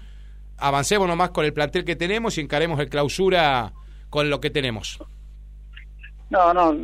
avancemos 0.58 1.08
nomás 1.08 1.32
con 1.32 1.46
el 1.46 1.54
plantel 1.54 1.84
que 1.84 1.96
tenemos 1.96 2.38
y 2.38 2.42
encaremos 2.42 2.80
el 2.80 2.90
clausura 2.90 3.74
con 4.10 4.30
lo 4.30 4.40
que 4.40 4.50
tenemos. 4.50 5.00
No, 6.30 6.54
no, 6.54 6.78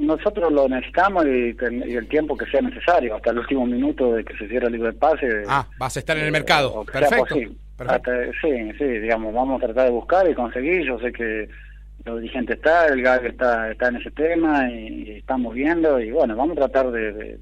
nosotros 0.00 0.52
lo 0.52 0.68
necesitamos 0.68 1.24
y, 1.26 1.54
el 1.60 2.08
tiempo 2.08 2.36
que 2.36 2.46
sea 2.46 2.62
necesario, 2.62 3.16
hasta 3.16 3.30
el 3.30 3.38
último 3.38 3.66
minuto 3.66 4.14
de 4.14 4.24
que 4.24 4.36
se 4.36 4.48
cierre 4.48 4.66
el 4.66 4.72
libro 4.72 4.90
de 4.90 4.98
pase. 4.98 5.44
Ah, 5.46 5.66
vas 5.78 5.96
a 5.96 6.00
estar 6.00 6.16
en 6.16 6.24
el 6.24 6.32
mercado. 6.32 6.84
Perfecto. 6.84 7.34
sí, 7.34 8.72
sí, 8.78 8.84
digamos, 8.84 9.34
vamos 9.34 9.62
a 9.62 9.66
tratar 9.66 9.86
de 9.86 9.92
buscar 9.92 10.28
y 10.28 10.34
conseguir. 10.34 10.86
Yo 10.86 10.98
sé 10.98 11.12
que 11.12 11.48
el 12.04 12.20
dirigente 12.20 12.54
está, 12.54 12.86
el 12.86 13.02
GAG 13.02 13.26
está, 13.26 13.70
está 13.70 13.88
en 13.88 13.96
ese 13.96 14.10
tema 14.10 14.70
y, 14.70 15.18
estamos 15.18 15.54
viendo 15.54 16.00
y 16.00 16.10
bueno, 16.10 16.34
vamos 16.34 16.56
a 16.56 16.66
tratar 16.66 16.90
de, 16.90 17.38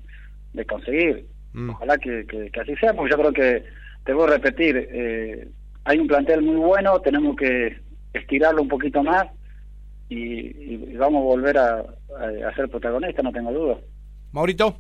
de, 0.53 0.65
conseguir. 0.67 1.27
Mm. 1.53 1.71
Ojalá 1.71 1.97
que, 1.99 2.27
que, 2.27 2.61
así 2.61 2.75
sea, 2.77 2.93
porque 2.93 3.13
yo 3.13 3.19
creo 3.19 3.33
que, 3.33 3.65
te 4.05 4.13
voy 4.13 4.27
a 4.27 4.33
repetir, 4.33 4.89
eh, 4.91 5.49
hay 5.85 5.99
un 5.99 6.09
plantel 6.09 6.43
muy 6.43 6.57
bueno, 6.57 6.99
tenemos 7.01 7.37
que 7.37 7.79
estirarlo 8.13 8.63
un 8.63 8.69
poquito 8.69 9.03
más 9.03 9.27
y, 10.09 10.97
vamos 10.97 11.21
a 11.21 11.25
volver 11.25 11.59
a, 11.59 11.85
ser 12.57 12.69
protagonistas, 12.69 13.25
no 13.25 13.33
tengo 13.33 13.53
duda. 13.53 13.77
Maurito. 14.33 14.77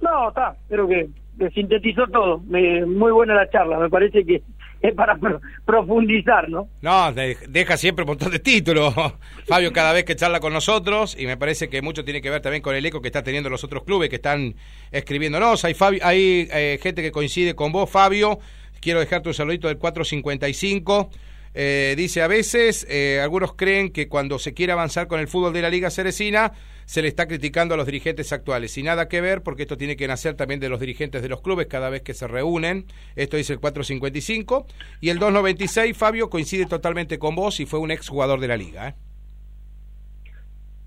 No, 0.00 0.28
está, 0.28 0.56
creo 0.68 0.88
que, 0.88 1.08
sintetizó 1.54 2.06
todo. 2.08 2.38
muy 2.38 3.12
buena 3.12 3.34
la 3.34 3.48
charla, 3.50 3.78
me 3.78 3.88
parece 3.88 4.24
que 4.24 4.42
es 4.82 4.94
para 4.94 5.16
profundizar, 5.64 6.48
¿no? 6.48 6.68
No, 6.82 7.12
deja 7.12 7.76
siempre 7.76 8.02
un 8.02 8.08
montón 8.08 8.32
de 8.32 8.40
títulos, 8.40 8.92
Fabio, 9.46 9.72
cada 9.72 9.92
vez 9.92 10.04
que 10.04 10.16
charla 10.16 10.40
con 10.40 10.52
nosotros, 10.52 11.16
y 11.18 11.26
me 11.26 11.36
parece 11.36 11.68
que 11.68 11.82
mucho 11.82 12.04
tiene 12.04 12.20
que 12.20 12.30
ver 12.30 12.42
también 12.42 12.62
con 12.62 12.74
el 12.74 12.84
eco 12.84 13.00
que 13.00 13.08
está 13.08 13.22
teniendo 13.22 13.48
los 13.48 13.62
otros 13.62 13.84
clubes 13.84 14.08
que 14.08 14.16
están 14.16 14.56
escribiéndonos. 14.90 15.64
Hay, 15.64 15.74
Fabio, 15.74 16.00
hay 16.02 16.48
eh, 16.52 16.78
gente 16.82 17.02
que 17.02 17.12
coincide 17.12 17.54
con 17.54 17.70
vos, 17.70 17.88
Fabio. 17.88 18.40
Quiero 18.80 18.98
dejarte 18.98 19.28
un 19.28 19.34
saludito 19.34 19.68
del 19.68 19.78
455. 19.78 21.10
Eh, 21.54 21.94
dice, 21.96 22.22
a 22.22 22.28
veces 22.28 22.86
eh, 22.88 23.20
algunos 23.20 23.54
creen 23.54 23.92
que 23.92 24.08
cuando 24.08 24.38
se 24.38 24.54
quiere 24.54 24.72
avanzar 24.72 25.06
con 25.06 25.20
el 25.20 25.28
fútbol 25.28 25.52
de 25.52 25.62
la 25.62 25.70
Liga 25.70 25.90
Ceresina, 25.90 26.52
se 26.86 27.02
le 27.02 27.08
está 27.08 27.26
criticando 27.26 27.74
a 27.74 27.76
los 27.76 27.86
dirigentes 27.86 28.32
actuales. 28.32 28.76
Y 28.78 28.82
nada 28.82 29.08
que 29.08 29.20
ver, 29.20 29.42
porque 29.42 29.62
esto 29.62 29.76
tiene 29.76 29.96
que 29.96 30.08
nacer 30.08 30.34
también 30.34 30.60
de 30.60 30.68
los 30.68 30.80
dirigentes 30.80 31.22
de 31.22 31.28
los 31.28 31.42
clubes 31.42 31.66
cada 31.66 31.90
vez 31.90 32.02
que 32.02 32.14
se 32.14 32.26
reúnen. 32.26 32.86
Esto 33.16 33.36
dice 33.36 33.52
el 33.52 33.60
455. 33.60 34.66
Y 35.00 35.10
el 35.10 35.18
296, 35.18 35.96
Fabio, 35.96 36.30
coincide 36.30 36.66
totalmente 36.66 37.18
con 37.18 37.34
vos 37.34 37.60
y 37.60 37.66
fue 37.66 37.80
un 37.80 37.90
ex 37.90 38.08
jugador 38.08 38.40
de 38.40 38.48
la 38.48 38.56
Liga. 38.56 38.88
¿eh? 38.88 38.94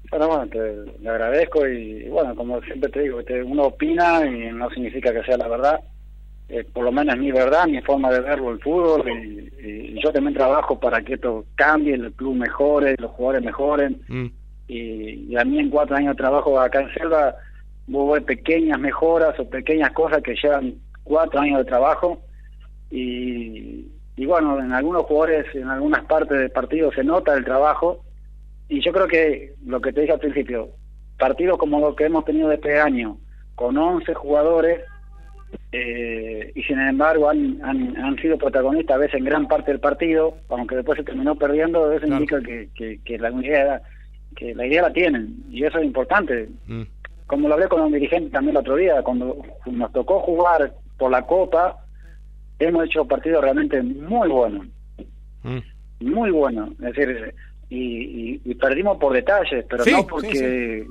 Bueno, 0.09 0.27
bueno, 0.27 0.47
te, 0.47 1.01
le 1.01 1.09
agradezco 1.09 1.67
y 1.67 2.07
bueno, 2.09 2.35
como 2.35 2.61
siempre 2.61 2.89
te 2.89 3.01
digo, 3.01 3.19
uno 3.45 3.63
opina 3.63 4.25
y 4.25 4.51
no 4.51 4.69
significa 4.69 5.13
que 5.13 5.23
sea 5.23 5.37
la 5.37 5.47
verdad 5.47 5.79
eh, 6.47 6.63
por 6.71 6.83
lo 6.83 6.91
menos 6.91 7.17
mi 7.17 7.31
verdad, 7.31 7.67
mi 7.67 7.81
forma 7.81 8.11
de 8.11 8.19
verlo 8.19 8.51
el 8.51 8.59
fútbol, 8.59 9.09
y, 9.09 9.99
yo 10.03 10.11
también 10.11 10.35
trabajo 10.35 10.79
para 10.79 11.01
que 11.01 11.15
esto 11.15 11.45
cambie, 11.55 11.95
el 11.95 12.11
club 12.13 12.35
mejore, 12.35 12.95
los 12.99 13.11
jugadores 13.11 13.43
mejoren, 13.43 14.01
mm. 14.07 14.25
y, 14.67 15.35
a 15.35 15.43
mí 15.43 15.57
en 15.59 15.69
cuatro 15.71 15.95
años 15.95 16.15
de 16.15 16.21
trabajo 16.21 16.59
acá 16.59 16.81
en 16.81 16.93
Selva 16.93 17.35
hubo 17.87 18.19
pequeñas 18.21 18.79
mejoras 18.79 19.39
o 19.39 19.49
pequeñas 19.49 19.91
cosas 19.93 20.21
que 20.21 20.35
llevan 20.35 20.75
cuatro 21.03 21.39
años 21.39 21.59
de 21.59 21.65
trabajo, 21.65 22.21
y, 22.91 23.87
y 24.15 24.25
bueno, 24.27 24.59
en 24.59 24.71
algunos 24.71 25.03
jugadores, 25.03 25.47
en 25.55 25.67
algunas 25.67 26.05
partes 26.05 26.37
del 26.37 26.51
partido 26.51 26.91
se 26.91 27.03
nota 27.03 27.33
el 27.33 27.43
trabajo, 27.43 28.03
y 28.69 28.85
yo 28.85 28.91
creo 28.91 29.07
que 29.07 29.53
lo 29.65 29.81
que 29.81 29.91
te 29.91 30.01
dije 30.01 30.13
al 30.13 30.19
principio, 30.19 30.69
partidos 31.17 31.57
como 31.57 31.79
los 31.79 31.95
que 31.95 32.05
hemos 32.05 32.23
tenido 32.23 32.51
este 32.51 32.79
año, 32.79 33.17
con 33.55 33.77
11 33.77 34.13
jugadores, 34.13 34.81
eh, 35.71 36.51
y 36.55 36.63
sin 36.63 36.79
embargo 36.79 37.29
han, 37.29 37.59
han, 37.63 38.15
sido 38.17 38.37
protagonistas 38.37 38.95
a 38.95 38.99
veces 38.99 39.15
en 39.15 39.25
gran 39.25 39.47
parte 39.47 39.71
del 39.71 39.79
partido, 39.79 40.37
aunque 40.49 40.77
después 40.77 40.97
se 40.97 41.03
terminó 41.03 41.35
perdiendo, 41.35 41.91
eso 41.91 42.07
indica 42.07 42.41
que, 42.41 42.69
que, 43.03 43.17
la 43.17 43.29
idea, 43.31 43.81
que 44.35 44.55
la 44.55 44.65
idea 44.65 44.83
la 44.83 44.93
tienen, 44.93 45.35
y 45.49 45.63
eso 45.63 45.77
es 45.79 45.85
importante. 45.85 46.47
Mm. 46.67 46.83
Como 47.27 47.47
lo 47.47 47.55
hablé 47.55 47.67
con 47.67 47.81
un 47.81 47.91
dirigente 47.91 48.29
también 48.29 48.55
el 48.55 48.61
otro 48.61 48.75
día, 48.75 49.01
cuando 49.01 49.37
nos 49.65 49.91
tocó 49.91 50.19
jugar 50.21 50.73
por 50.97 51.11
la 51.11 51.23
Copa, 51.23 51.83
hemos 52.59 52.85
hecho 52.85 53.05
partidos 53.05 53.43
realmente 53.43 53.81
muy 53.81 54.29
buenos, 54.29 54.67
mm. 55.43 55.59
muy 56.01 56.31
buenos, 56.31 56.69
es 56.71 56.95
decir, 56.95 57.35
y, 57.69 58.41
y, 58.45 58.55
perdimos 58.55 58.97
por 58.97 59.11
detalles, 59.11 59.65
pero 59.69 59.83
no 59.85 60.07
porque, 60.07 60.85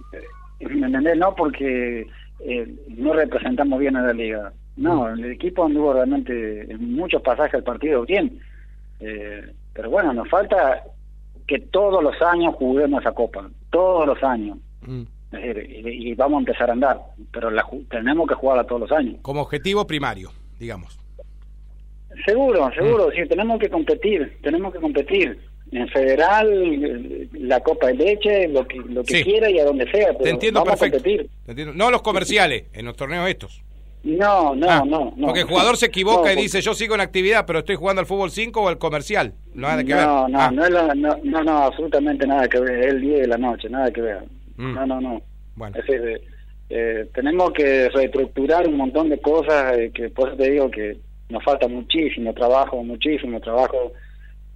¿me 0.61 0.87
entendés? 0.87 1.17
No 1.17 1.35
porque 1.35 2.07
eh, 2.41 2.75
no 2.89 3.13
representamos 3.13 3.79
bien 3.79 3.97
a 3.97 4.03
la 4.03 4.13
liga. 4.13 4.53
No, 4.77 5.05
mm. 5.05 5.25
el 5.25 5.33
equipo 5.33 5.65
anduvo 5.65 5.93
realmente 5.93 6.71
en 6.71 6.95
muchos 6.95 7.23
pasajes 7.23 7.53
del 7.53 7.65
partido 7.65 8.05
bien. 8.05 8.41
Eh, 9.01 9.53
pero 9.73 9.91
bueno, 9.91 10.13
nos 10.13 10.29
falta 10.29 10.83
que 11.47 11.59
todos 11.59 12.03
los 12.03 12.21
años 12.23 12.55
juguemos 12.57 13.01
esa 13.01 13.13
copa, 13.13 13.49
todos 13.71 14.07
los 14.07 14.23
años. 14.23 14.59
Mm. 14.83 15.03
y, 15.33 16.15
vamos 16.15 16.37
a 16.37 16.41
empezar 16.41 16.71
a 16.71 16.75
andar, 16.75 17.01
pero 17.33 17.51
la, 17.51 17.65
tenemos 17.91 18.29
que 18.29 18.35
jugarla 18.35 18.65
todos 18.65 18.83
los 18.83 18.93
años. 18.93 19.17
Como 19.23 19.43
objetivo 19.43 19.87
primario, 19.87 20.31
digamos. 20.59 20.99
Seguro, 22.25 22.71
seguro, 22.73 23.09
mm. 23.09 23.11
sí, 23.13 23.29
tenemos 23.29 23.59
que 23.59 23.69
competir, 23.69 24.39
tenemos 24.43 24.73
que 24.73 24.81
competir 24.81 25.39
en 25.75 25.89
federal, 25.89 27.29
la 27.33 27.61
copa 27.61 27.89
de 27.89 27.95
leche, 27.95 28.49
lo 28.49 28.67
que, 28.67 28.77
lo 28.77 29.03
que 29.03 29.25
quiera 29.25 29.51
y 29.51 29.59
a 29.59 29.65
donde 29.65 29.91
sea. 29.91 30.09
Pero 30.13 30.25
Te 30.25 30.31
entiendo 30.31 30.63
perfecto. 30.63 31.03
No 31.75 31.91
los 31.91 32.03
comerciales, 32.03 32.65
en 32.73 32.87
los 32.87 32.97
torneos 32.97 33.29
estos. 33.29 33.63
No, 34.05 34.55
no, 34.55 34.67
ah, 34.69 34.85
no, 34.87 35.15
Porque 35.19 35.41
el 35.41 35.47
jugador 35.47 35.79
se 35.79 35.87
equivoca 35.87 36.31
y 36.33 36.37
dice, 36.37 36.61
yo 36.61 36.75
sigo 36.75 36.95
en 36.95 37.01
actividad, 37.01 37.47
pero 37.47 37.61
estoy 37.61 37.77
jugando 37.77 38.01
al 38.01 38.07
fútbol 38.07 38.31
5 38.31 38.61
o 38.61 38.69
al 38.69 38.77
comercial. 38.77 39.33
No, 39.55 39.67
nada 39.67 39.83
que 39.83 39.95
ver. 39.95 40.07
no, 40.07 40.27
ah. 40.35 40.51
no, 40.53 40.69
no, 40.69 41.17
no, 41.25 41.43
no, 41.43 41.59
absolutamente 41.65 42.27
nada 42.27 42.47
que 42.47 42.61
ver. 42.61 42.81
Es 42.81 42.87
el 42.93 43.01
día 43.01 43.19
de 43.21 43.27
la 43.29 43.39
noche, 43.39 43.69
nada 43.71 43.91
que 43.91 44.03
ver. 44.03 44.23
Mm. 44.57 44.75
No, 44.75 44.87
no, 44.87 45.01
no. 45.01 45.23
Bueno. 45.57 45.79
Es 45.79 45.87
decir, 45.87 46.21
eh, 46.69 47.09
tenemos 47.15 47.53
que 47.53 47.89
reestructurar 47.89 48.69
un 48.69 48.77
montón 48.77 49.09
de 49.09 49.21
cosas 49.21 49.79
eh, 49.79 49.91
que 49.95 50.11
por 50.11 50.29
eso 50.29 50.37
te 50.37 50.51
digo 50.51 50.71
que 50.71 50.99
nos 51.31 51.43
falta 51.43 51.67
muchísimo 51.67 52.35
trabajo, 52.35 52.85
muchísimo 52.85 53.41
trabajo 53.41 53.93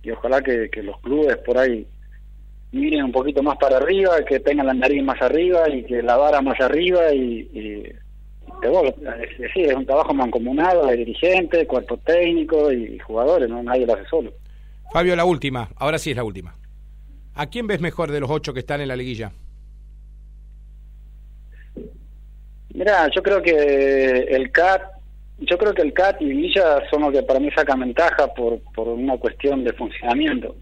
y 0.02 0.10
ojalá 0.10 0.42
que, 0.42 0.70
los 0.82 1.00
clubes 1.00 1.36
por 1.38 1.58
ahí 1.58 1.86
miren 2.72 3.04
un 3.04 3.12
poquito 3.12 3.42
más 3.42 3.56
para 3.58 3.78
arriba, 3.78 4.22
que 4.24 4.40
tengan 4.40 4.66
la 4.66 4.74
nariz 4.74 5.02
más 5.02 5.20
arriba 5.22 5.68
y 5.68 5.84
que 5.84 6.02
la 6.02 6.16
vara 6.16 6.42
más 6.42 6.60
arriba 6.60 7.12
y, 7.12 7.48
y 7.52 7.92
es, 8.62 9.56
es 9.56 9.74
un 9.74 9.86
trabajo 9.86 10.12
mancomunado 10.12 10.86
de 10.86 10.96
dirigentes, 10.96 11.66
cuerpo 11.66 11.96
técnico 11.98 12.70
y 12.72 12.98
jugadores, 12.98 13.48
no 13.48 13.62
nadie 13.62 13.86
lo 13.86 13.94
hace 13.94 14.06
solo. 14.08 14.32
Fabio, 14.92 15.16
la 15.16 15.24
última, 15.24 15.68
ahora 15.76 15.98
sí 15.98 16.10
es 16.10 16.16
la 16.16 16.24
última. 16.24 16.54
¿A 17.34 17.46
quién 17.46 17.66
ves 17.66 17.80
mejor 17.80 18.10
de 18.10 18.20
los 18.20 18.30
ocho 18.30 18.52
que 18.52 18.60
están 18.60 18.80
en 18.80 18.88
la 18.88 18.96
liguilla? 18.96 19.32
Mira, 22.74 23.08
yo 23.14 23.22
creo 23.22 23.42
que 23.42 24.26
el 24.30 24.50
CAT 24.50 24.97
yo 25.40 25.56
creo 25.56 25.72
que 25.72 25.82
el 25.82 25.92
CAT 25.92 26.20
y 26.20 26.26
Villa 26.26 26.82
son 26.90 27.02
los 27.02 27.12
que 27.12 27.22
para 27.22 27.38
mí 27.38 27.48
sacan 27.54 27.80
ventaja 27.80 28.26
por, 28.34 28.60
por 28.74 28.88
una 28.88 29.16
cuestión 29.18 29.62
de 29.62 29.72
funcionamiento. 29.72 30.56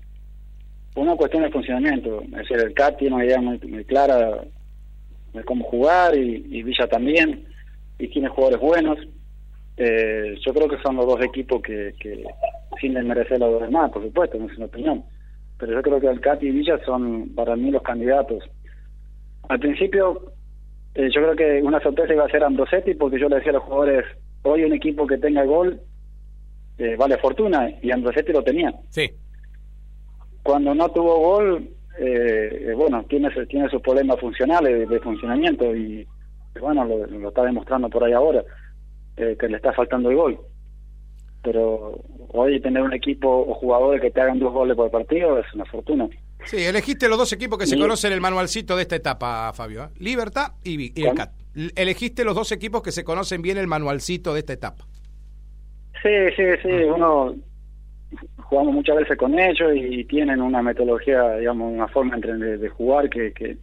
una 0.95 1.17
cuestión 1.17 1.43
de 1.43 1.51
funcionamiento. 1.51 2.23
Es 2.23 2.31
decir, 2.31 2.59
el 2.59 2.75
CAT 2.75 2.99
tiene 2.99 3.17
una 3.17 3.25
idea 3.25 3.41
muy, 3.41 3.59
clara 3.85 4.43
de 5.33 5.45
cómo 5.45 5.65
jugar 5.65 6.17
y, 6.17 6.62
Villa 6.62 6.87
también, 6.89 7.47
y 7.99 8.09
tiene 8.09 8.29
jugadores 8.29 8.61
buenos. 8.61 8.99
Eh, 9.79 10.37
yo 10.45 10.55
creo 10.55 10.69
que 10.69 10.83
son 10.83 10.97
los 10.97 11.07
dos 11.07 11.23
equipos 11.23 11.62
que, 11.62 11.95
que 11.99 12.25
sin 12.81 12.95
desmerecer 12.95 13.39
los 13.39 13.61
demás, 13.61 13.91
por 13.91 14.03
supuesto, 14.03 14.39
no 14.39 14.47
es 14.47 14.57
una 14.57 14.67
opinión. 14.67 15.05
Pero 15.59 15.73
yo 15.73 15.83
creo 15.83 16.01
que 16.01 16.09
el 16.09 16.21
CAT 16.21 16.43
y 16.43 16.51
Villa 16.51 16.79
son 16.85 17.35
para 17.35 17.57
mí 17.57 17.71
los 17.71 17.83
candidatos. 17.83 18.45
Al 19.49 19.59
principio, 19.59 20.33
eh, 20.95 21.09
yo 21.15 21.23
creo 21.23 21.37
que 21.37 21.62
una 21.62 21.81
sorpresa 21.81 22.12
iba 22.12 22.27
a 22.27 22.31
ser 22.31 22.45
Ambrosetti, 22.45 22.95
porque 22.95 23.19
yo 23.19 23.29
le 23.29 23.37
decía 23.37 23.53
a 23.53 23.55
los 23.55 23.62
jugadores 23.62 24.05
hoy 24.46 24.64
un 24.64 24.72
equipo 24.72 25.06
que 25.06 25.18
tenga 25.18 25.44
gol 25.44 25.80
eh, 26.78 26.94
vale 26.96 27.16
fortuna 27.18 27.70
y 27.82 27.90
Androsetti 27.90 28.32
lo 28.32 28.42
tenía. 28.42 28.74
Sí. 28.90 29.11
Cuando 30.42 30.74
no 30.74 30.88
tuvo 30.90 31.18
gol, 31.18 31.70
eh, 31.98 32.72
bueno, 32.76 33.04
tiene, 33.09 33.30
tiene 33.46 33.68
sus 33.70 33.80
problemas 33.80 34.20
funcionales 34.20 34.88
de, 34.88 35.00
funcionamiento 35.00 35.74
y 35.74 36.06
bueno, 36.61 36.85
lo, 36.85 37.28
está 37.28 37.44
demostrando 37.44 37.88
por 37.88 38.04
ahí 38.04 38.12
ahora, 38.12 38.44
eh, 39.16 39.37
que 39.38 39.48
le 39.48 39.56
está 39.56 39.72
faltando 39.72 40.11
el 40.11 40.16
gol. 40.16 40.38
Pero 41.42 41.98
hoy 42.28 42.61
tener 42.61 42.82
un 42.82 42.92
equipo 42.92 43.28
o 43.28 43.54
jugadores 43.54 44.02
que 44.02 44.11
te 44.11 44.20
hagan 44.20 44.38
dos 44.38 44.52
goles 44.52 44.76
por 44.76 44.90
partido 44.90 45.38
es 45.38 45.46
una 45.54 45.64
fortuna. 45.64 46.09
Sí, 46.44 46.62
elegiste 46.62 47.09
los 47.09 47.18
dos 47.18 47.32
equipos 47.32 47.59
que 47.59 47.66
se 47.66 47.78
conocen 47.78 48.12
el 48.12 48.20
manualcito 48.20 48.76
de 48.76 48.82
esta 48.82 48.96
etapa, 48.96 49.52
Fabio. 49.54 49.90
Libertad 49.98 50.52
y, 50.62 50.92
y 51.00 51.04
el 51.06 51.14
CAT 51.14 51.36
elegiste 51.75 52.25
los 52.25 52.35
dos 52.35 52.53
equipos 52.53 52.83
que 52.83 52.92
se 52.92 53.05
conocen 53.05 53.42
bien 53.42 53.59
el 53.59 53.66
manualcito 53.66 54.35
de 54.35 54.40
esta 54.40 54.53
etapa. 54.53 54.85
Sí, 56.03 56.11
sí, 56.37 56.42
sí, 56.62 56.69
uno 56.69 57.35
jugamos 58.42 58.75
muchas 58.75 58.97
veces 58.97 59.19
con 59.19 59.38
ellos 59.38 59.73
y 59.75 60.05
tienen 60.05 60.40
una 60.40 60.62
metodología, 60.62 61.37
digamos, 61.37 61.73
una 61.73 61.88
forma 61.88 62.16
de, 62.16 62.69
jugar 62.69 63.11
que, 63.11 63.33
que, 63.33 63.57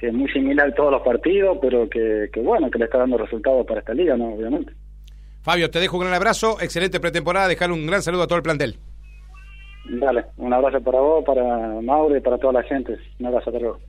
es 0.00 0.12
muy 0.12 0.30
similar 0.30 0.68
a 0.68 0.74
todos 0.74 0.92
los 0.92 1.02
partidos, 1.02 1.58
pero 1.60 1.88
que, 1.88 2.28
que 2.32 2.40
bueno, 2.40 2.70
que 2.70 2.78
le 2.78 2.86
está 2.86 2.98
dando 2.98 3.18
resultados 3.18 3.66
para 3.66 3.80
esta 3.80 3.94
liga, 3.94 4.16
¿no? 4.16 4.34
Obviamente. 4.34 4.72
Fabio, 5.42 5.70
te 5.70 5.80
dejo 5.80 5.96
un 5.96 6.02
gran 6.02 6.14
abrazo, 6.14 6.60
excelente 6.60 7.00
pretemporada, 7.00 7.48
dejar 7.48 7.70
un 7.70 7.86
gran 7.86 8.02
saludo 8.02 8.24
a 8.24 8.26
todo 8.26 8.38
el 8.38 8.42
plantel. 8.42 8.76
Dale, 9.88 10.26
un 10.36 10.52
abrazo 10.52 10.80
para 10.82 11.00
vos, 11.00 11.24
para 11.24 11.80
Mauro 11.80 12.16
y 12.16 12.20
para 12.20 12.38
toda 12.38 12.54
la 12.54 12.62
gente. 12.64 12.96
Un 13.18 13.26
abrazo, 13.26 13.50
hasta 13.50 13.60
luego. 13.60 13.78